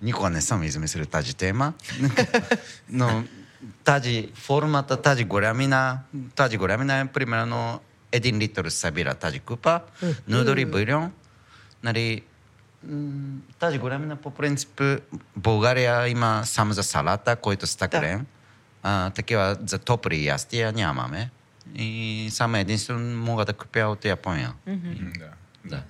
[0.03, 1.73] Никога не съм измислил тази тема,
[2.89, 3.25] но
[3.85, 5.99] тази формата, тази голямина,
[6.35, 7.81] тази голямина е примерно
[8.13, 9.81] един литър събира тази купа,
[10.29, 11.13] но дори бульон,
[11.83, 12.23] нали,
[13.59, 14.83] тази голямина по принцип
[15.37, 18.27] България има само за салата, който стъклен.
[18.83, 21.31] А, такива за топли ястия нямаме.
[21.75, 24.53] И само единствено мога да купя от Япония.
[24.67, 24.77] М,
[25.19, 25.29] Да.
[25.65, 25.83] Да.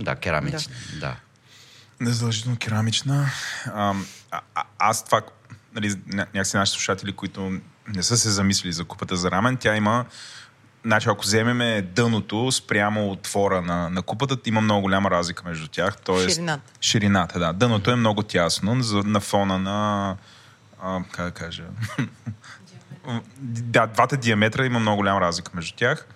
[0.00, 0.74] Да, керамична.
[1.00, 1.16] Да.
[2.00, 3.30] Незадължително керамична.
[3.66, 3.94] А,
[4.30, 5.22] а, а, аз това,
[5.74, 9.76] нали, ня- някакси нашите слушатели, които не са се замислили за купата за рамен, тя
[9.76, 10.04] има
[10.84, 15.96] Значи, ако вземеме дъното спрямо отвора на, на купата, има много голяма разлика между тях.
[16.04, 16.72] Тоест, Ширината.
[16.80, 17.52] Ширината, да.
[17.52, 20.16] Дъното е много тясно за, на фона на...
[20.82, 21.64] А, как да кажа?
[23.40, 26.06] да, двата диаметра има много голяма разлика между тях.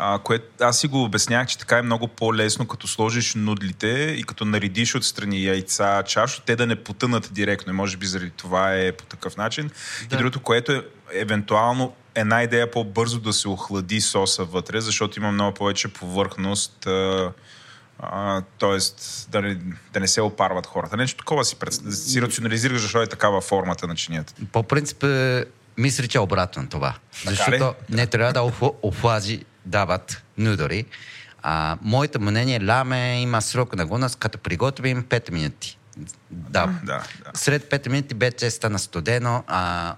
[0.00, 3.88] А, което аз си го обяснях, че така е много по-лесно, като сложиш нудлите
[4.18, 7.72] и като наредиш отстрани яйца, чашо, те да не потънат директно.
[7.72, 9.70] И може би заради това е по такъв начин.
[10.08, 10.16] Да.
[10.16, 10.82] И другото, което е
[11.12, 16.86] евентуално една идея по-бързо да се охлади соса вътре, защото има много повече повърхност.
[16.86, 17.32] А,
[17.98, 19.58] а, тоест да не,
[19.92, 20.96] да не се опарват хората.
[20.96, 21.74] Нещо такова си, пред...
[21.92, 24.34] си рационализираш, защо е такава формата на чинията.
[24.52, 25.44] По принцип, е,
[25.76, 26.88] мисля, че е обратно това.
[26.88, 27.30] ли?
[27.30, 30.84] Защото не трябва да охла- охлажи дават нудори.
[31.42, 35.78] А, моето мнение, ламе има срок на годност, като приготвим 5 минути.
[36.30, 36.66] Да.
[36.66, 37.02] Да, да.
[37.34, 39.94] След 5 минути вече стана студено, а,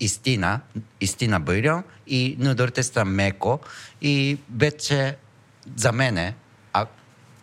[0.00, 0.60] истина,
[1.00, 3.60] истина бульон и нудорите са меко
[4.02, 5.16] и вече
[5.76, 6.34] за мене,
[6.72, 6.86] а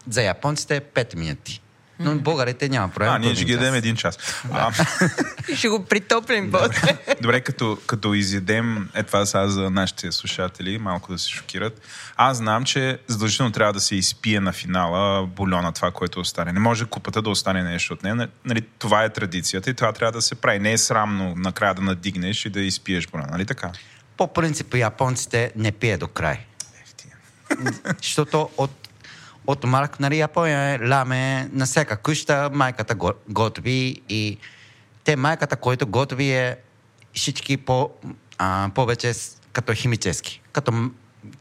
[0.09, 1.60] за японците е 5 минути.
[2.03, 3.09] Но българите няма проблем.
[3.09, 4.17] А, ние ще ги дадем един час.
[4.51, 4.71] А,
[5.55, 6.97] Ще го притоплим после.
[7.21, 11.81] Добре, като, като изядем, е това сега за нашите слушатели, малко да се шокират.
[12.17, 16.51] Аз знам, че задължително трябва да се изпие на финала бульона, това, което остане.
[16.51, 18.27] Не може купата да остане нещо от нея.
[18.45, 20.59] Нали, това е традицията и това трябва да се прави.
[20.59, 23.71] Не е срамно накрая да надигнеш и да изпиеш бульона, нали така?
[24.17, 26.39] По принцип японците не пие до край.
[28.01, 28.80] Защото от,
[29.47, 33.75] от Марк, нали, Япония е ламе на всяка къща, майката го, готви
[34.09, 34.37] и
[35.03, 36.57] те майката, който готви е
[37.13, 37.89] всички по,
[38.37, 40.41] а, повече с- като химически.
[40.51, 40.89] Като, м-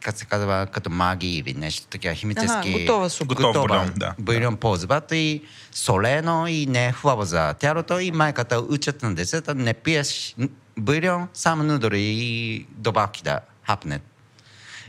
[0.00, 2.48] как се казва, като маги или нещо такива химически.
[2.50, 3.34] Аха, готова супа.
[3.34, 4.14] Готов бульон, да.
[4.18, 5.42] Бульон ползват и
[5.72, 10.48] солено и не е хубаво за тялото и майката учат на децата не пиеш н-
[10.76, 14.02] бульон, само нудори и добавки да хапнат.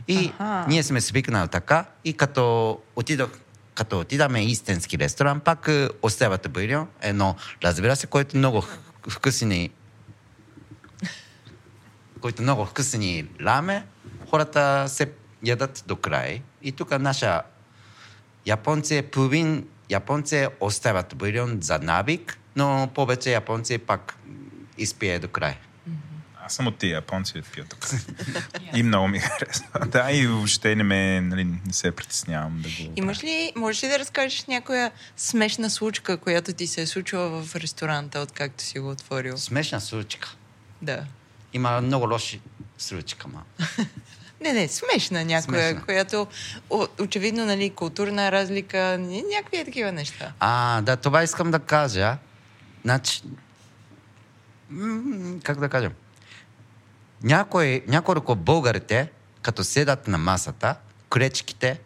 [0.06, 0.66] I Aha.
[0.68, 1.00] nie jsme
[1.48, 3.28] taka i kato otido
[3.74, 3.84] か？
[3.84, 9.70] とティダメイステンスキレストランパクオステバトブイリョンえのラズベラセこうやってのご福祉に
[12.20, 13.84] こうやってのご福祉にラーメン？
[14.26, 16.42] ほらたせやだってどくらい？
[16.60, 17.46] いとかなしゃ
[18.44, 24.14] ヤポンツェプービンヤポンツェオステバトブイリョンザナビクのポベチェヤポンツェパク
[24.76, 25.58] イスピエドくらい。
[26.46, 27.86] Аз съм от тия японци, да пия тук.
[28.74, 29.86] и много ми харесва.
[29.86, 32.92] Да, и въобще не ме, нали, не се притеснявам да го...
[32.96, 37.56] Имаш ли, можеш ли да разкажеш някоя смешна случка, която ти се е случила в
[37.56, 39.36] ресторанта, откакто си го отворил?
[39.38, 40.36] Смешна случка.
[40.82, 41.04] Да.
[41.52, 42.40] Има много лоши
[42.78, 43.42] случка, ма.
[44.40, 45.84] Не, не, смешна някоя, Смешна.
[45.84, 46.26] която
[47.00, 50.32] очевидно, нали, културна разлика, ня- някакви е такива неща.
[50.40, 52.16] А, да, това искам да кажа.
[52.84, 53.22] Значи,
[55.42, 55.92] как да кажем?
[57.22, 59.10] Някой, няколко българите,
[59.42, 60.74] като седат на масата,
[61.10, 61.80] кречките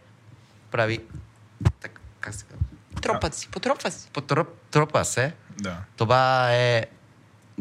[0.71, 1.01] прави...
[1.81, 2.65] Так, как се казва?
[3.03, 4.09] Тропат си, потропва си.
[4.13, 5.33] Потроп, тропа се.
[5.59, 5.77] Да.
[5.97, 6.87] Това е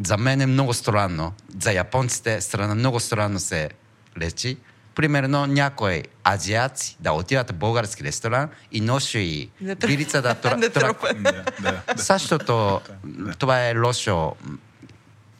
[0.04, 1.32] за мен е много странно.
[1.60, 3.70] За японците страна много странно се
[4.18, 4.56] лечи.
[4.94, 10.34] Примерно някой азиаци да отиват в български ресторант и носи и Да пирица да,
[11.60, 11.82] да.
[11.96, 12.80] Същото,
[13.38, 14.32] това е лошо.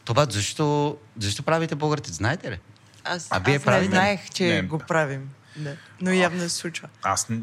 [0.07, 2.59] Това защо, защо правите българите, знаете ли?
[3.03, 3.91] Аз, А вие аз не правите ли?
[3.91, 4.61] знаех, че Не.
[4.61, 5.29] го правим.
[5.55, 5.75] Да.
[6.01, 6.87] Но явно се случва.
[7.03, 7.41] Аз н-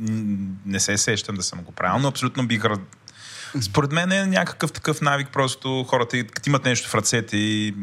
[0.00, 0.36] н-
[0.66, 2.62] не се сещам да съм го правил, но абсолютно бих...
[3.60, 7.74] Според мен е някакъв такъв навик, просто хората и- като имат нещо в ръцете и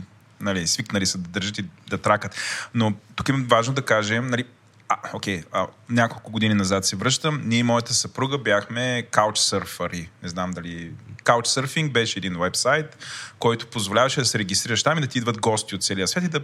[0.42, 2.36] нали, свикнали са да държат и да тракат.
[2.74, 4.44] Но тук е важно да кажем, нали,
[4.90, 7.42] а, окей, а, няколко години назад се връщам.
[7.46, 10.10] Ние и моята съпруга бяхме каучсърфари.
[10.24, 10.92] Не знам дали...
[11.24, 12.98] Couchsurfing беше един вебсайт,
[13.40, 16.28] който позволяваше да се регистрираш там и да ти идват гости от целия свят и
[16.28, 16.42] да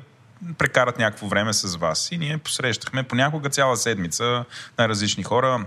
[0.58, 2.12] прекарат някакво време с вас.
[2.12, 4.46] И ние посрещахме понякога цяла седмица
[4.78, 5.66] най-различни хора.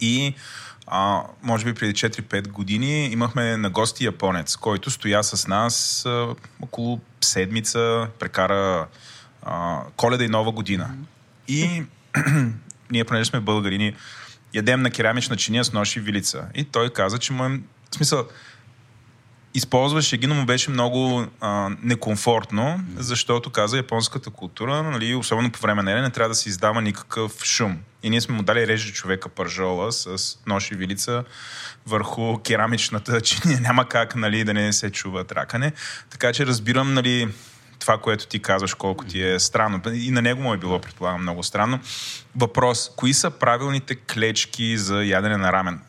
[0.00, 0.34] И
[0.86, 6.34] а, може би преди 4-5 години имахме на гости японец, който стоя с нас а,
[6.62, 8.86] около седмица, прекара
[9.42, 10.90] а, коледа и нова година.
[11.48, 11.82] И
[12.90, 13.94] ние, понеже сме българи, ни
[14.54, 16.44] ядем на керамична чиния с нож и вилица.
[16.54, 17.48] И той каза, че му е...
[17.90, 18.26] В смисъл,
[19.54, 25.60] използваше ги, но му беше много а, некомфортно, защото каза японската култура, нали, особено по
[25.60, 27.78] време на ене, не трябва да се издава никакъв шум.
[28.02, 31.24] И ние сме му дали реже човека пържола с нож и вилица
[31.86, 33.60] върху керамичната чиния.
[33.60, 35.72] Няма как нали, да не се чува тракане.
[36.10, 37.28] Така че разбирам нали,
[37.78, 39.80] това, което ти казваш, колко ти е странно.
[39.92, 41.80] И на него му е било, предполагам, много странно.
[42.36, 42.90] Въпрос.
[42.96, 45.80] Кои са правилните клечки за ядене на рамен?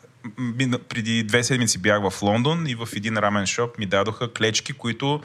[0.88, 5.20] Преди две седмици бях в Лондон и в един рамен шоп ми дадоха клечки, които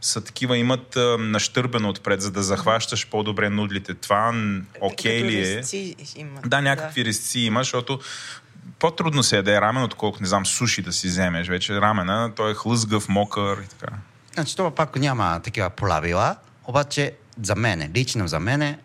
[0.00, 3.94] са такива, имат а, нащърбено отпред, за да захващаш по-добре нудлите.
[3.94, 4.34] Това
[4.80, 5.94] окей Като ли е?
[6.16, 6.40] има.
[6.46, 8.00] Да, някакви резци има, защото
[8.78, 11.48] по-трудно се яде рамен, отколкото, не знам, суши да си вземеш.
[11.48, 13.92] Вече рамена, той е хлъзгав, мокър и така.
[14.34, 17.12] Значи това пак няма такива правила, обаче
[17.42, 18.78] за мене, лично за мене,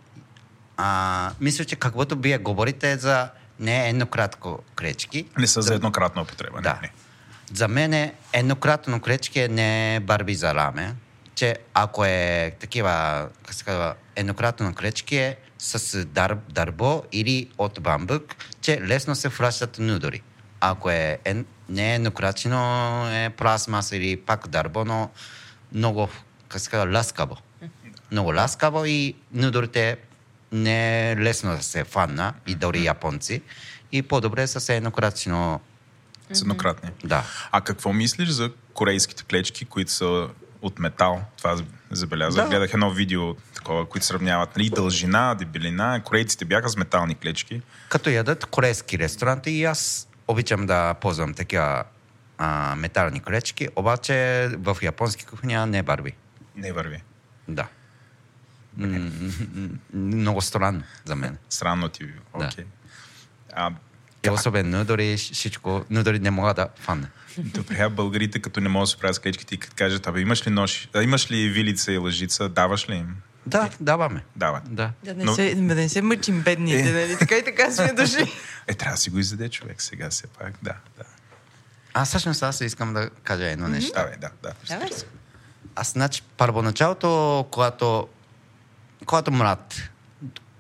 [0.78, 3.30] а, мисля, че каквото вие говорите за
[3.60, 5.26] не е еднократко кречки.
[5.38, 6.62] Не са за еднократна употреба.
[6.62, 6.74] Да.
[6.74, 6.92] Не, не.
[7.54, 10.96] За мен еднократно кречки не е барби за рамен,
[11.36, 17.82] че ако е такива, как се казва, еднократно кречки е с дар, дърбо или от
[17.82, 20.22] бамбук, че лесно се вращат нудори.
[20.60, 21.20] Ако е
[21.70, 22.60] не е еднократно
[23.10, 25.10] е пластмаса или пак дърбо, но
[25.74, 26.10] много,
[26.50, 27.38] как се казва, ласкаво.
[28.12, 29.98] Много ласкаво и нудорите
[30.52, 33.42] не е лесно да се фанна, и дори японци.
[33.92, 35.60] И по-добре са се еднократно,
[36.32, 36.90] С еднократни.
[37.04, 37.24] да.
[37.52, 40.28] А какво мислиш за корейските клечки, които са
[40.62, 41.22] от метал?
[41.38, 41.58] Това
[41.92, 42.44] забелязах.
[42.44, 42.50] Да.
[42.50, 46.02] Гледах едно видео, такова, които сравняват нали, дължина, дебелина.
[46.04, 47.62] Корейците бяха с метални клечки.
[47.90, 51.84] Като ядат корейски ресторанти и аз обичам да ползвам такива
[52.38, 54.14] а, метални клечки, обаче
[54.54, 56.14] в японски кухня не барби.
[56.56, 57.04] Не върви.
[57.48, 57.68] Да.
[58.78, 59.12] М,
[59.94, 61.38] Много странно за мен.
[61.50, 62.06] Странно ти.
[62.40, 62.46] Да.
[62.46, 62.66] Окей.
[63.54, 63.72] А,
[64.26, 67.08] И особено нудори, всичко, нудори не мога да фанна.
[67.38, 70.20] Добре, а българите, като не могат да се правят с клечките и като кажат, абе,
[70.22, 73.16] имаш ли нож, а, имаш ли вилица и лъжица, даваш ли им?
[73.48, 74.24] Да, даваме.
[74.36, 74.76] Дават.
[74.76, 74.92] Да.
[75.04, 76.94] Да не, Но- се, да не се мъчим бедните, Е.
[76.94, 77.18] нали?
[77.18, 78.32] Така и така сме дошли.
[78.68, 80.54] Е, трябва да си го изяде човек сега все пак.
[80.64, 81.04] Да, да.
[81.94, 83.92] А всъщност аз искам да кажа едно нещо.
[83.96, 84.54] Давай, да, да.
[84.68, 84.90] Давай.
[85.76, 88.08] Аз, значи, първоначалото, когато,
[89.06, 89.76] когато млад,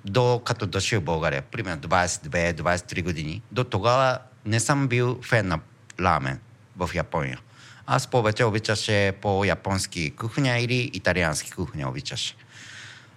[0.06, 5.60] до като дошъл в България, примерно 22-23 години, до тогава не съм бил фен на
[6.00, 6.40] рамен
[6.78, 7.40] в Япония.
[7.88, 12.36] Аз повече обичаше по-японски кухня или италиански кухня обичаше.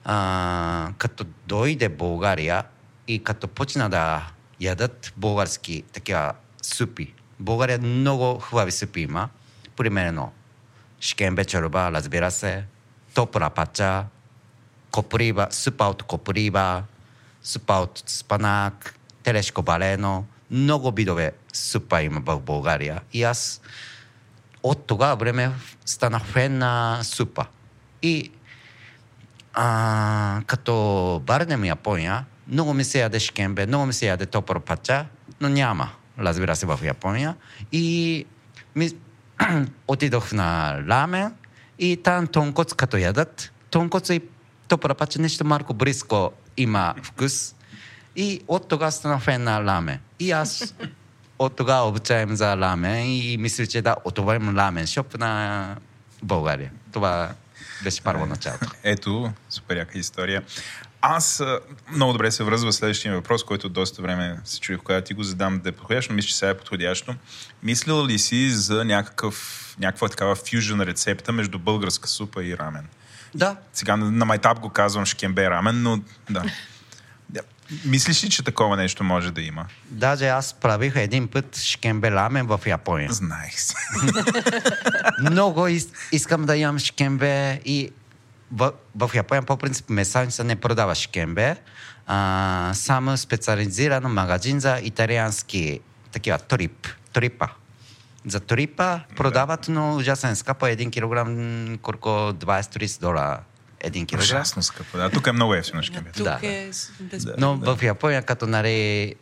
[0.05, 2.64] А, като дойде България
[3.09, 4.26] и като почна да
[4.61, 6.32] ядат български такива
[6.62, 7.14] супи.
[7.40, 9.28] България много хубави супи има.
[9.76, 10.32] Примерно
[11.01, 12.64] шкембе чорба, разбира се,
[13.14, 14.05] топла пача,
[14.90, 16.82] коприба, супа от коприба,
[17.42, 20.24] супа от спанак, телешко балено.
[20.51, 23.01] Много видове супа има в България.
[23.12, 23.61] И аз
[24.62, 25.51] от тогава време
[25.86, 27.46] станах фен на супа.
[28.03, 28.30] И
[29.55, 35.07] а, като барнем Япония, много ми се яде шкембе, много ми се яде топър пача,
[35.40, 37.36] но няма, разбира се, в Япония.
[37.72, 38.26] И
[38.76, 38.90] ми,
[39.88, 41.34] отидох на рамен
[41.78, 44.20] и там тонкоц като ядат, тонкоц и
[44.68, 47.55] то прапаче нещо малко близко има вкус.
[48.16, 50.01] И от тогава стана фен на ламе.
[50.18, 50.74] И аз
[51.38, 55.76] от тогава обучаем за ламе и мисля, че да отворим рамен шоп на
[56.22, 56.70] България.
[56.92, 57.30] Това
[57.83, 58.66] беше първо началото.
[58.83, 60.43] Ето, супер яка история.
[61.03, 61.43] Аз
[61.93, 65.61] много добре се връзва следващия въпрос, който доста време се чуих, когато ти го задам
[65.61, 67.14] да е подходящо, мисля, че сега е подходящо.
[67.62, 72.87] Мислил ли си за някакъв, някаква такава фюжен рецепта между българска супа и рамен?
[73.35, 76.01] Да, Сега на, на майтап го казвам шкембе рамен, но
[76.31, 76.45] да.
[77.84, 79.66] Мислиш ли, че такова нещо може да има?
[79.90, 83.12] даже аз правих един път шкембе рамен в Япония.
[83.12, 83.74] Знаех си.
[85.30, 87.90] Много из, искам да ям шкембе и
[88.52, 91.56] в, в Япония по принцип месаница не продава шкембе.
[92.06, 95.80] А, само специализиран магазин за италиански
[96.12, 97.46] такива трип, трипа.
[98.26, 100.66] За трипа продават, но ужасен скъпо.
[100.66, 103.40] Един килограм колко 20-30 долара.
[103.81, 104.24] Един килограм.
[104.24, 104.97] Ужасно скъпо.
[104.97, 106.11] Да, тук е много ефтино шкембе.
[106.11, 106.39] Тук Да.
[106.43, 107.26] е с- без...
[107.39, 109.14] Но в Япония, като, нали,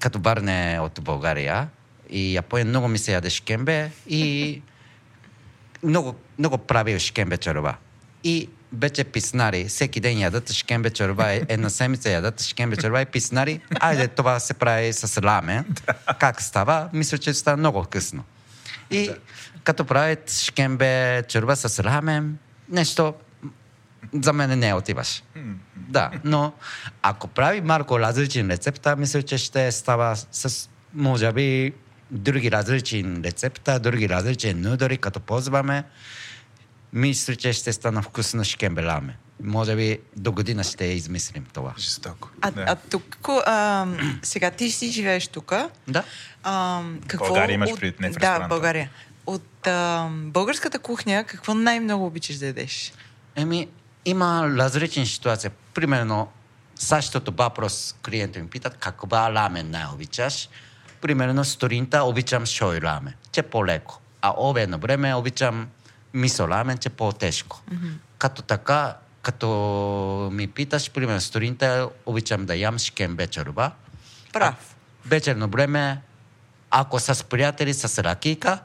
[0.00, 1.68] като барне от България,
[2.10, 4.62] и Япония много ми се яде шкембе и
[5.82, 7.74] много, много правил шкембе чорба.
[8.24, 13.06] И вече писнари, всеки ден ядат шкембе чорба, е- една седмица ядат шкембе чорба и
[13.06, 15.64] писнари, айде това се прави с рамен.
[16.18, 16.88] Как става?
[16.92, 18.24] Мисля, че става много късно.
[18.90, 19.10] И
[19.64, 22.38] като правят шкембе чорба с рамен,
[22.68, 23.14] нещо
[24.14, 25.22] за мен не отиваш.
[25.76, 26.52] Да, но
[27.02, 31.72] ако прави малко различен рецепта, мисля, че ще става с, може би,
[32.10, 35.84] други различни рецепта, други различни нудори, като ползваме.
[36.92, 39.16] Мисля, че ще стана вкусно шкембеламе.
[39.42, 41.74] Може би до година ще измислим това.
[41.78, 42.30] Жестоко.
[42.40, 42.64] А, да.
[42.68, 43.16] а тук,
[43.46, 43.86] а,
[44.22, 45.52] сега ти си живееш тук.
[45.88, 46.02] Да.
[46.42, 48.46] А, какво България имаш от- предвид, не в Да.
[48.48, 48.90] България.
[49.26, 52.92] От а, българската кухня, какво най-много обичаш да ядеш?
[53.36, 53.68] Еми,
[54.06, 55.50] има различни ситуации.
[55.74, 56.28] Примерно,
[56.74, 60.48] същото въпрос клиенти ми питат каква рамен най-обичаш.
[61.00, 64.00] Примерно, сутринта обичам шой рамен, че по-леко.
[64.22, 65.68] А обедно време обичам
[66.14, 67.62] мисо рамен, че по-тежко.
[68.18, 73.70] Като така, като ми питаш, примерно, сутринта обичам да ям шкембе чорба.
[74.32, 74.76] Прав.
[75.06, 76.00] Вечерно време,
[76.70, 78.58] ако с приятели, с ракийка,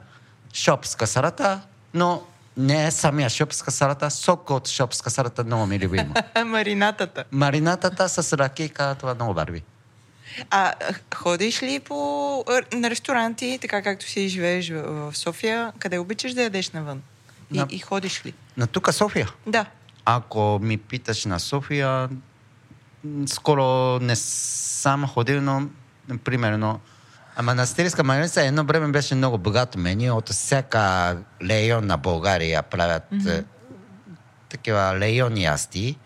[0.52, 1.60] шопска салата,
[1.94, 2.22] но
[2.56, 6.14] не е самия шопска салата, сок от шопска салата много ми е любимо.
[6.46, 7.24] Маринатата.
[7.32, 9.62] Маринатата с ракийка, това много върви.
[10.50, 10.72] А
[11.14, 16.70] ходиш ли по на ресторанти, така както си живееш в, София, къде обичаш да ядеш
[16.70, 17.02] навън?
[17.52, 18.34] И, На- и ходиш ли?
[18.56, 19.28] На тук София.
[19.46, 19.66] Да.
[20.04, 22.08] Ако ми питаш на София,
[23.26, 25.68] скоро не съм ходил, но
[26.24, 26.80] примерно
[27.36, 30.16] а манастирска магница едно време беше много богато меню.
[30.16, 31.16] От всяка
[31.48, 33.44] лейон на България правят mm-hmm.
[34.48, 35.98] такива лейони ясти.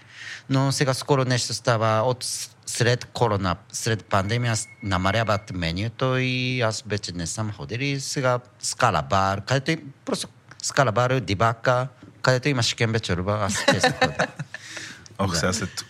[0.51, 6.61] Но сега скоро нещо става от с- след корона, след пандемия с- намаляват менюто и
[6.61, 7.79] аз вече не съм ходил.
[7.81, 10.29] И сега скала бар, където и просто
[10.63, 11.89] скала бар, дибака,
[12.23, 14.27] където има шкембе чорба, аз често ходя.
[15.19, 15.85] Ох, сега след...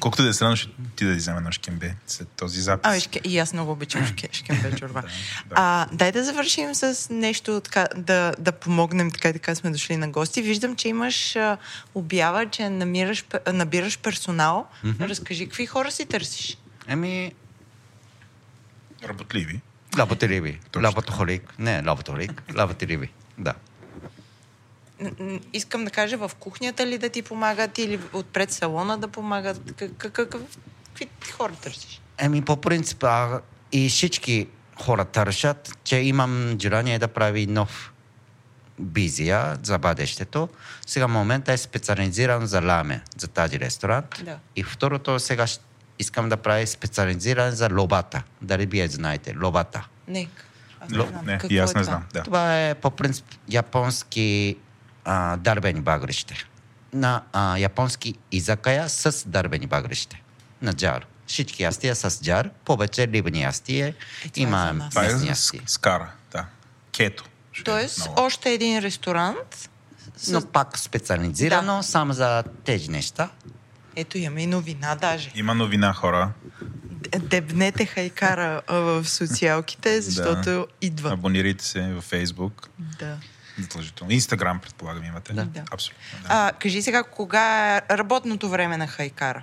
[0.00, 2.92] Колкото да е странно, ще ти да взема едно шкембе след този запис.
[2.92, 5.02] А, шке, и аз много обичам шке, шкембе чорба.
[5.46, 5.54] да.
[5.54, 9.96] А, дай да завършим с нещо, така, да, да помогнем, така и така сме дошли
[9.96, 10.42] на гости.
[10.42, 11.58] Виждам, че имаш а,
[11.94, 14.66] обява, че намираш, набираш персонал.
[15.00, 16.58] Разкажи, какви хора си търсиш?
[16.88, 17.32] Еми,
[19.08, 19.60] Работливи.
[19.98, 20.60] лаботеливи.
[20.70, 21.54] Точно Лаботохолик.
[21.58, 22.42] Не, лаботолик.
[22.56, 23.12] Лаботеливи.
[23.38, 23.54] Да.
[25.52, 29.72] Искам да кажа, в кухнята ли да ти помагат или отпред салона да помагат?
[29.76, 30.42] Как, как, какъв,
[30.94, 32.00] какви хора търсиш?
[32.18, 33.40] Еми, по принцип, а,
[33.72, 37.92] и всички хора търсят, че имам желание да прави нов
[38.78, 40.48] визия за бъдещето.
[40.86, 44.22] Сега момента е специализиран за ламе, за тази ресторант.
[44.24, 44.38] Да.
[44.56, 45.46] И второто сега
[45.98, 48.22] искам да прави специализиран за лобата.
[48.42, 49.88] Дали вие знаете, лобата.
[50.08, 50.28] Не.
[50.80, 51.24] Аз Ло- знам.
[51.26, 51.92] Не, Какво и аз е не това?
[51.92, 52.04] знам.
[52.12, 52.22] Да.
[52.22, 54.56] Това е по принцип японски
[55.12, 56.34] а, дървени багрище.
[56.92, 60.22] На а, японски изакая с дървени багрище.
[60.62, 61.06] На джар.
[61.26, 63.86] Всички ястия с джар, повече рибни ястия.
[63.86, 65.62] Е, е Има е местни за ястия.
[65.66, 66.10] скара.
[66.32, 66.46] Да.
[66.92, 67.24] Кето.
[67.60, 68.20] Е Тоест, много.
[68.22, 69.70] още един ресторант.
[70.16, 70.28] С...
[70.32, 71.82] Но пак специализирано Да.
[71.82, 73.30] само за тези неща.
[73.96, 75.30] Ето имаме и новина даже.
[75.34, 76.32] Има новина, хора.
[77.18, 81.12] Дебнете хайкара в социалките, защото идва.
[81.12, 82.68] Абонирайте се във Фейсбук.
[82.78, 83.16] Да.
[83.62, 84.12] Задължително.
[84.12, 85.32] Инстаграм, предполагам, имате.
[85.32, 85.46] Да.
[85.70, 86.02] Абсолютно.
[86.22, 86.28] Да.
[86.28, 89.42] А, кажи сега, кога е работното време на хайкара?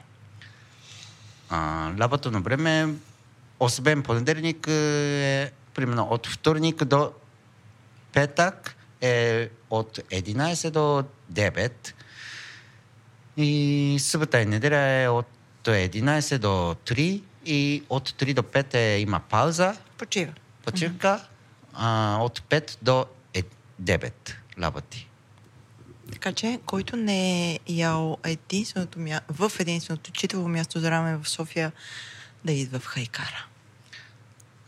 [1.50, 2.88] А, работно време,
[3.60, 7.12] освен понеделник, е примерно от вторник до
[8.14, 11.04] петък е от 11 до
[11.34, 11.72] 9.
[13.38, 15.28] И събота и неделя е от
[15.64, 20.34] 11 до 3 и от 3 до 5 е, има пауза, Почива.
[20.66, 21.22] почивка,
[21.74, 23.06] а, от 5 до е,
[23.82, 24.12] 9
[24.62, 25.10] работи.
[26.12, 29.22] Така че, който не е ял единственото мя...
[29.30, 31.72] в единственото читаво място за рамен в София,
[32.46, 33.46] да идва в Хайкара.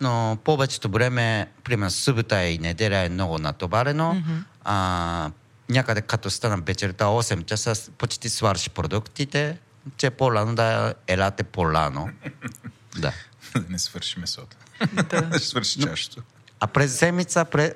[0.02, 4.14] Но повечето време, примерно събота и неделя е много натоварено.
[4.14, 4.38] Мгм.
[4.64, 5.32] А,
[5.70, 9.58] някъде като стана вечерта 8 часа, почти сварши продуктите,
[9.98, 12.10] че по-рано да елате по-рано.
[12.98, 13.14] да.
[13.56, 14.58] да не свърши месото.
[14.94, 15.40] Да.
[15.40, 16.22] Свърши чашето.
[16.60, 17.72] А през седмица, през,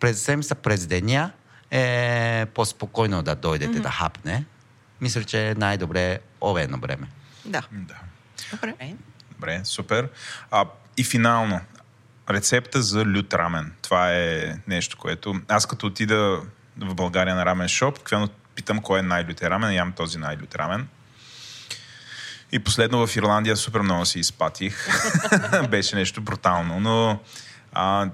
[0.00, 1.30] през седмица, през деня
[1.70, 4.44] е по-спокойно да дойдете да хапне.
[5.00, 7.06] Мисля, че е най-добре овено време.
[7.44, 7.62] да.
[7.72, 7.94] Да.
[8.52, 8.94] Добре.
[9.30, 10.08] Добре, супер.
[10.50, 10.64] А,
[10.96, 11.60] и финално,
[12.30, 13.72] рецепта за лют рамен.
[13.82, 15.40] Това е нещо, което...
[15.48, 16.40] Аз като отида
[16.78, 20.88] в България на рамен шоп, обикновено питам кой е най-лютия рамен, ям този най-лют рамен.
[22.52, 24.88] И последно в Ирландия супер много си изпатих.
[25.70, 27.20] беше нещо брутално, но
[27.72, 28.10] а,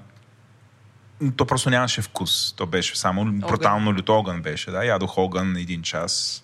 [1.37, 2.53] то просто нямаше вкус.
[2.53, 4.71] То беше само брутално лют огън беше.
[4.71, 4.83] Да?
[4.83, 6.43] Ядох огън един час.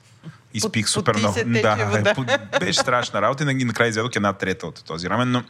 [0.54, 1.40] Изпих Под- супер много.
[1.46, 2.14] Да,
[2.60, 5.44] беше страшна работа и накрая изядох една трета от този рамен, но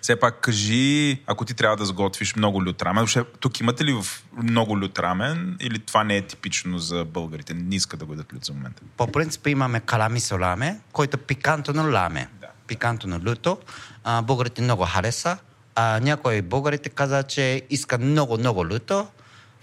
[0.00, 3.92] все пак кажи, ако ти трябва да сготвиш много лют рамен, въобще, тук имате ли
[3.92, 4.06] в
[4.42, 7.54] много лют рамен или това не е типично за българите?
[7.54, 8.82] Не искат да го ядат лют за момента.
[8.96, 12.28] По принцип имаме каламисо ламе, който е пикантно ламе.
[12.40, 12.46] Да.
[12.66, 13.58] Пикантно люто.
[14.04, 15.38] А, българите много хареса.
[15.74, 19.06] А, някои българите каза, че иска много, много люто,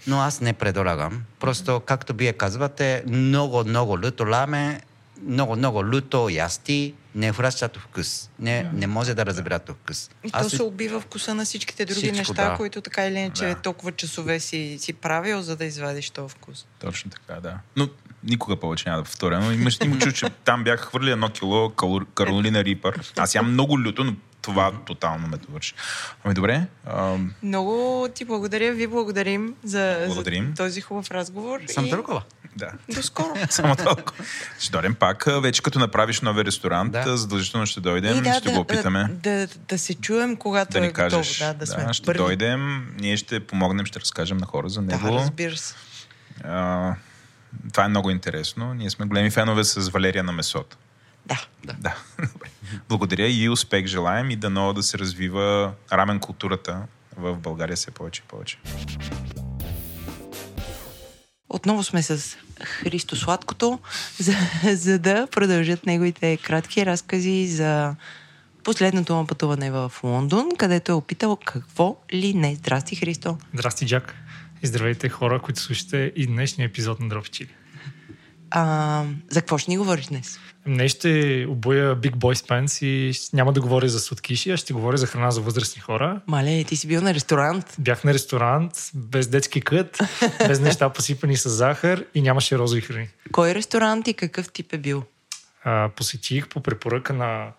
[0.06, 1.22] но аз не предлагам.
[1.40, 4.80] Просто, както вие казвате, много, много люто ламе,
[5.26, 8.30] много, много люто ясти, не връщат вкус.
[8.38, 10.10] Не, не може да разберат вкус.
[10.24, 12.56] И Аз то се убива вкуса на всичките други Всичко, неща, да.
[12.56, 13.54] които така или иначе Да.
[13.54, 16.66] толкова часове си, си правил, за да извадиш този вкус.
[16.78, 17.58] Точно така, да.
[17.76, 17.88] Но
[18.24, 19.40] никога повече няма да повторя.
[19.40, 21.72] Но имаш, има чу, че там бях хвърли едно кило
[22.14, 23.12] Каролина Рипър.
[23.16, 25.74] Аз ям много люто, но това тотално ме довърши.
[26.24, 27.72] Ами добре, ам, Много
[28.14, 30.46] ти благодаря, ви благодарим за, Благодарим.
[30.48, 31.60] за този хубав разговор.
[31.66, 32.22] съм и толкова.
[32.56, 32.72] да.
[32.88, 33.34] До скоро.
[33.50, 34.24] Само толкова.
[34.58, 35.26] Ще дойдем пак.
[35.26, 37.02] а, Вече като направиш нови ресторант, Да.
[37.02, 37.16] да.
[37.16, 39.04] задължително ще дойдем, ще да, го опитаме.
[39.04, 41.10] Да, да, да се чуем, когато Да е ни готово.
[41.10, 41.38] кажеш.
[41.38, 42.18] Да, да, сме ще първи.
[42.18, 42.60] дойдем,
[42.98, 45.14] ние ще помогнем, ще разкажем на хора за Да, него.
[45.14, 45.74] разбира се.
[46.44, 46.94] а,
[47.72, 48.74] това е много интересно.
[48.74, 50.76] Ние сме големи фенове с Валерия на месото.
[51.26, 51.44] Да.
[51.64, 51.96] Да.
[52.32, 52.48] Добре.
[52.88, 56.82] Благодаря и успех желаем и дано да се развива рамен културата
[57.16, 58.58] в България все повече и повече.
[61.48, 63.78] Отново сме с Христо Сладкото,
[64.18, 67.96] за, за да продължат неговите кратки разкази за
[68.64, 72.54] последното му пътуване в Лондон, където е опитал какво ли не.
[72.54, 73.38] Здрасти, Христо.
[73.54, 74.14] Здрасти, Джак.
[74.62, 77.54] И здравейте хора, които слушате и днешния епизод на Дроб Чили.
[78.50, 80.38] А, за какво ще ни говориш днес?
[80.66, 84.96] Днес ще обоя Big Boy Pants и няма да говоря за сладкиши, а ще говоря
[84.96, 86.20] за храна за възрастни хора.
[86.26, 87.74] Мале, ти си бил на ресторант.
[87.78, 89.98] Бях на ресторант, без детски кът,
[90.48, 93.08] без неща посипани с захар и нямаше розови храни.
[93.32, 95.04] Кой ресторант и какъв тип е бил?
[95.64, 97.52] А, посетих по препоръка на,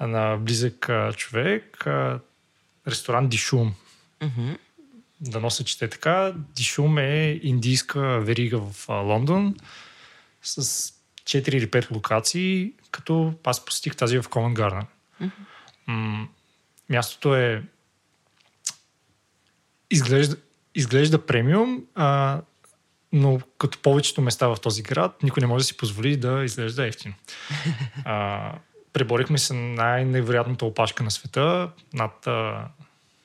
[0.00, 2.20] на близък а, човек а,
[2.88, 3.74] ресторант Дишум.
[5.20, 6.32] Да нося чете така.
[6.56, 9.54] Дишум е индийска верига в а, Лондон
[10.42, 10.92] с
[11.24, 14.86] 4 или 5 локации, като аз посетих тази в Common Garden.
[15.86, 16.28] М-
[16.88, 17.62] мястото е
[19.90, 20.36] изглежда,
[20.74, 22.40] изглежда премиум, а,
[23.12, 26.86] но като повечето места в този град, никой не може да си позволи да изглежда
[26.86, 27.14] ефтино.
[28.04, 28.52] А,
[28.92, 32.68] преборихме се най-невероятната опашка на света, над, а,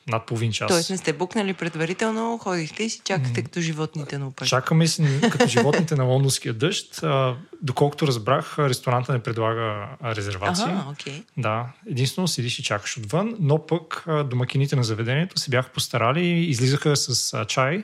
[0.08, 0.68] над половин час.
[0.68, 4.50] Тоест не сте букнали предварително, ходихте и си чакате като животните на опашка.
[4.50, 7.04] Чакаме си като животните на лондонския дъжд.
[7.04, 10.66] А, доколкото разбрах, ресторанта не предлага а, резервации.
[10.68, 11.24] Ага, окей.
[11.38, 16.50] Да, единствено седиш и чакаш отвън, но пък домакините на заведението се бяха постарали и
[16.50, 17.84] излизаха с а, чай,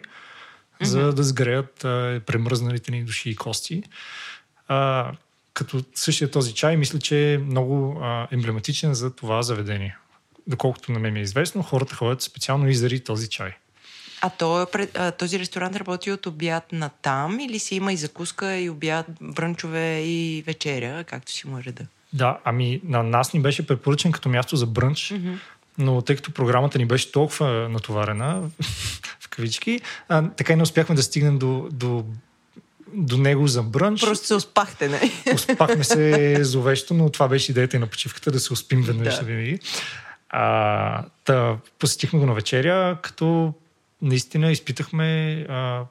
[0.81, 3.83] за да сгреят а, премръзналите ни души и кости.
[4.67, 5.11] А,
[5.53, 9.97] като същия този чай, мисля, че е много а, емблематичен за това заведение.
[10.47, 13.51] Доколкото на мен ми е известно, хората ходят специално и заради този чай.
[14.21, 17.97] А, то е а, този ресторант работи от обяд на там или си има и
[17.97, 21.83] закуска, и обяд, брънчове и вечеря, както си му е реда?
[22.13, 25.37] Да, ами на нас ни беше препоръчен като място за брънч, mm-hmm.
[25.77, 28.41] но тъй като програмата ни беше толкова натоварена,
[29.19, 32.05] в кавички, а, така и не успяхме да стигнем до, до,
[32.93, 34.01] до него за брънч.
[34.01, 35.11] Просто се успахте, не?
[35.33, 39.19] Успахме се зловещо, но това беше идеята и на почивката, да се успим веднъж Да.
[39.19, 39.25] да.
[39.25, 39.59] винаги.
[40.35, 43.53] А, та, посетихме го на вечеря, като
[44.01, 45.85] наистина изпитахме а,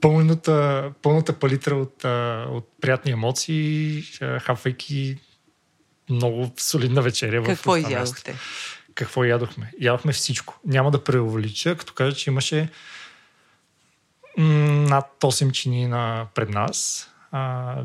[0.00, 5.16] пълната, пълната палитра от, а, от приятни емоции, а, хапвайки
[6.10, 7.42] много солидна вечеря.
[7.44, 8.34] Какво в изядохте?
[8.94, 9.72] Какво ядохме?
[9.80, 10.60] Ядохме всичко.
[10.64, 12.68] Няма да преувелича, като кажа, че имаше
[14.38, 17.08] над 8 чини на пред нас.
[17.32, 17.76] А,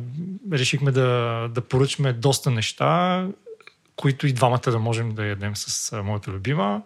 [0.52, 3.28] решихме да, да поръчаме доста неща,
[3.98, 6.82] които и двамата да можем да ядем с а, моята любима.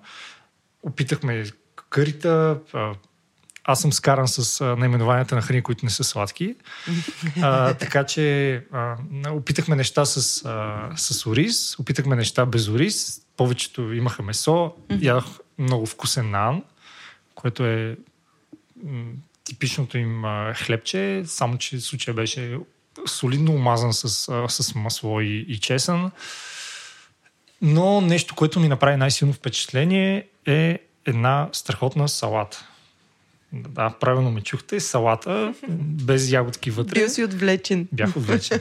[0.84, 1.46] Опитахме
[1.90, 2.60] кърита.
[2.74, 2.94] А,
[3.64, 6.56] аз съм скаран с а, наименованията на храни, които не са сладки.
[7.42, 8.96] А, така че а,
[9.30, 13.22] опитахме неща с, а, с ориз, опитахме неща без ориз.
[13.38, 14.74] Повечето имаха месо.
[15.02, 16.64] Ядох много вкусен нан,
[17.36, 17.98] което е
[18.84, 19.04] м,
[19.44, 22.58] типичното им а, хлебче, само че случая беше
[23.06, 26.12] солидно омазан с, а, с масло и, и чесън.
[27.62, 32.68] Но нещо, което ми направи най-силно впечатление е една страхотна салата.
[33.54, 34.80] Да, правилно ме чухте.
[34.80, 37.00] Салата, без ягодки вътре.
[37.00, 37.88] Бил си отвлечен.
[37.92, 38.60] Бях отвлечен.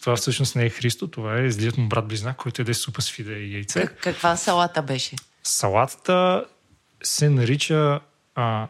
[0.00, 3.10] това всъщност не е Христо, това е злият му брат близнак, който еде супа с
[3.10, 3.80] фиде и яйце.
[3.80, 5.16] Как, каква салата беше?
[5.42, 6.44] Салатата
[7.02, 8.00] се нарича
[8.34, 8.68] а,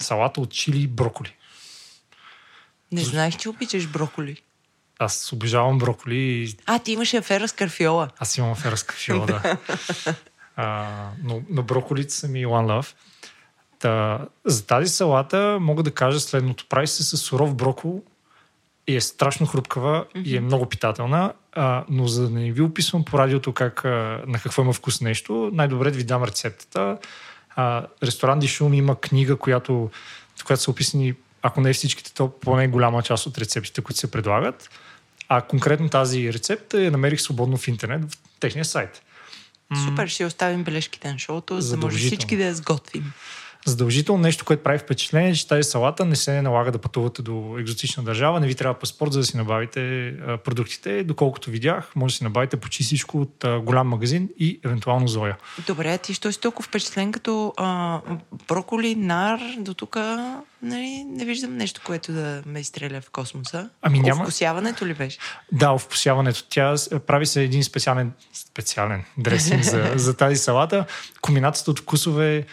[0.00, 1.34] салата от чили и броколи.
[2.92, 4.42] Не знаех, че обичаш броколи.
[4.98, 8.08] Аз обожавам броколи и А, ти имаше афера с карфиола.
[8.18, 9.56] аз имам афера с кафила, да.
[10.60, 10.86] А,
[11.24, 12.94] но, но броколите са ми one love.
[13.78, 16.66] Та, за тази салата мога да кажа следното.
[16.68, 18.02] Прави се с суров брокол
[18.86, 20.22] и е страшно хрупкава mm-hmm.
[20.22, 24.22] и е много питателна, а, но за да не ви описвам по радиото как, а,
[24.26, 26.98] на какво има вкус нещо, най-добре да ви дам рецептата.
[27.56, 29.90] А, ресторант Дишум има книга, която,
[30.36, 34.10] в която са описани, ако не всичките, то поне голяма част от рецептите, които се
[34.10, 34.70] предлагат.
[35.28, 39.02] А конкретно тази рецепта я намерих свободно в интернет, в техния сайт.
[39.84, 43.12] Супер, ще оставим бележките на шоуто, за да може всички да я сготвим.
[43.68, 48.02] Задължително нещо, което прави впечатление, че тази салата не се налага да пътувате до екзотична
[48.02, 48.40] държава.
[48.40, 50.14] Не ви трябва паспорт, за да си набавите
[50.44, 51.04] продуктите.
[51.04, 55.36] Доколкото видях, може да си набавите почти всичко от голям магазин и евентуално Зоя.
[55.66, 58.00] Добре, ти що си толкова впечатлен като а,
[58.48, 59.96] броколи, нар, до тук
[60.62, 63.68] нали, не виждам нещо, което да ме изстреля в космоса.
[63.82, 65.18] Ами няма- Вкусяването ли беше?
[65.52, 66.44] Да, в посяването.
[66.48, 66.74] Тя
[67.06, 70.84] прави се един специален, специален дресинг за, за тази салата.
[71.20, 72.46] Комбинацията от вкусове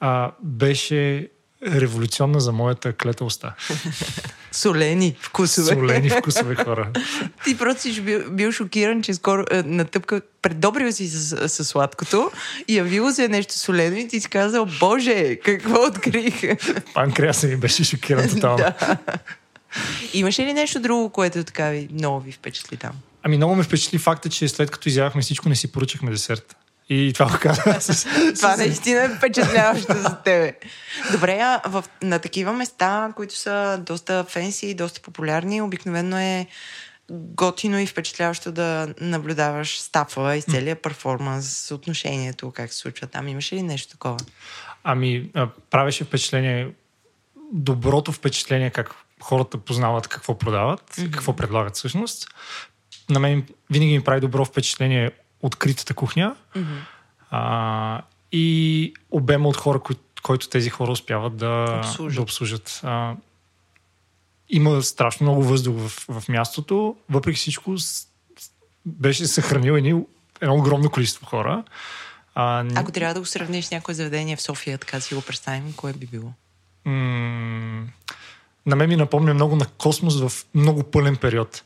[0.00, 1.28] а, беше
[1.66, 3.54] революционна за моята клета уста.
[4.52, 5.74] Солени вкусове.
[5.74, 6.90] Солени вкусове хора.
[7.44, 12.30] Ти просто си бил, бил шокиран, че скоро е, натъпка, предобрил си с, с сладкото
[12.68, 16.42] и явило се нещо солено и ти си казал, боже, какво открих?
[16.94, 18.64] Панкреаса ми беше шокиран тотално.
[20.12, 22.92] Имаше ли нещо друго, което така ви, много ви впечатли там?
[23.22, 26.56] Ами много ме впечатли факта, че след като изявахме всичко, не си поръчахме десерт.
[26.88, 30.58] И това го каза с, Това наистина е впечатляващо за тебе.
[31.12, 36.46] Добре, а в, на такива места, които са доста фенси и доста популярни, обикновено е
[37.10, 43.28] готино и впечатляващо да наблюдаваш стафа и целият перформанс, съотношението, как се случва там.
[43.28, 44.18] Имаше ли нещо такова?
[44.84, 45.30] Ами,
[45.70, 46.70] правеше впечатление,
[47.52, 48.90] доброто впечатление, как
[49.20, 51.10] хората познават какво продават, mm-hmm.
[51.10, 52.28] какво предлагат всъщност.
[53.10, 55.10] На мен винаги ми прави добро впечатление
[55.42, 56.78] откритата кухня Mm-hmm.
[57.30, 58.02] а,
[58.32, 62.16] и обема от хора, кои, който тези хора успяват да Обслужат.
[62.16, 62.80] да обслужат.
[62.84, 63.14] А,
[64.48, 65.88] има страшно много въздух в,
[66.20, 68.06] в мястото, въпреки всичко с,
[68.86, 70.02] беше съхранил едни,
[70.40, 71.64] едно огромно количество хора.
[72.34, 75.72] А, Ако трябва да го сравниш с някое заведение в София, така си го представим,
[75.76, 76.32] кое би било?
[76.84, 77.86] м-
[78.68, 81.64] на мен ми напомня много на Космос в много пълен период.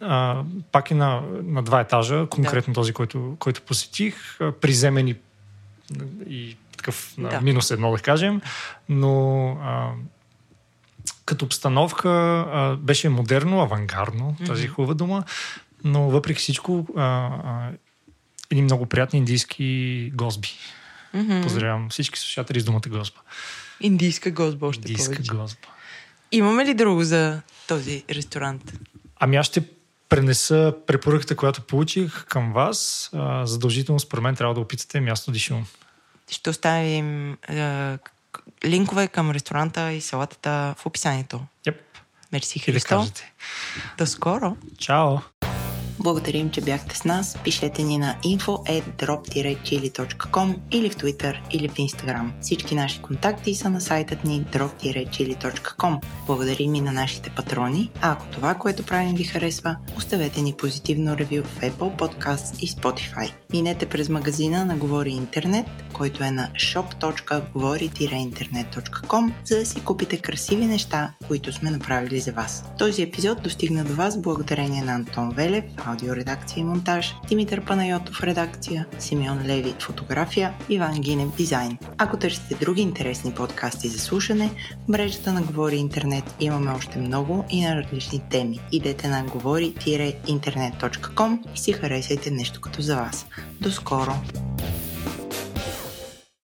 [0.00, 0.42] А,
[0.72, 5.16] пак е на, на два етажа, конкретно този, който, който посетих, а, приземен и,
[6.28, 7.40] и такъв на Да.
[7.40, 8.40] минус едно, да кажем,
[8.88, 9.90] но а,
[11.24, 15.24] като обстановка а, беше модерно, авангардно, тази хубава дума,
[15.84, 17.70] но въпреки всичко а, а,
[18.50, 20.48] едни много приятни индийски госби.
[21.42, 23.20] Поздравявам всички слушатели с думата госба.
[23.80, 25.32] Индийска гозба още Индийска повече.
[25.32, 25.68] госба.
[26.32, 28.72] Имаме ли друго за този ресторант?
[29.20, 29.62] Ами аз ще
[30.08, 33.10] пренеса препоръката, която получих към вас.
[33.14, 35.66] А, задължително, според мен, трябва да опитате място Дишун.
[36.30, 37.98] Ще оставим к-
[38.64, 41.40] линкове към ресторанта и салатата в описанието.
[41.66, 41.76] Yep.
[42.32, 43.06] Мерси, Христо.
[43.98, 44.56] До скоро!
[44.78, 45.18] Чао!
[46.02, 47.38] Благодарим, че бяхте с нас.
[47.44, 52.30] Пишете ни на info.drop-chili.com или в Twitter, или в Instagram.
[52.40, 56.00] Всички наши контакти са на сайтът ни drop-chili.com.
[56.26, 57.90] Благодарим и на нашите патрони.
[58.00, 62.68] А ако това, което правим ви харесва, оставете ни позитивно ревю в Apple Podcasts и
[62.68, 63.32] Spotify.
[63.52, 70.66] Минете през магазина на Говори Интернет, който е на shop.govori-internet.com, за да си купите красиви
[70.66, 72.64] неща, които сме направили за вас.
[72.78, 78.86] Този епизод достигна до вас благодарение на Антон Велев, аудиоредакция и монтаж, Димитър Панайотов редакция,
[78.98, 81.78] Симеон Леви фотография, Иван Гинев дизайн.
[81.98, 84.50] Ако търсите други интересни подкасти за слушане,
[84.84, 88.60] в мрежата на Говори Интернет имаме още много и на различни теми.
[88.72, 93.26] Идете на говори-интернет.com и си харесайте нещо като за вас.
[93.60, 94.14] До скоро!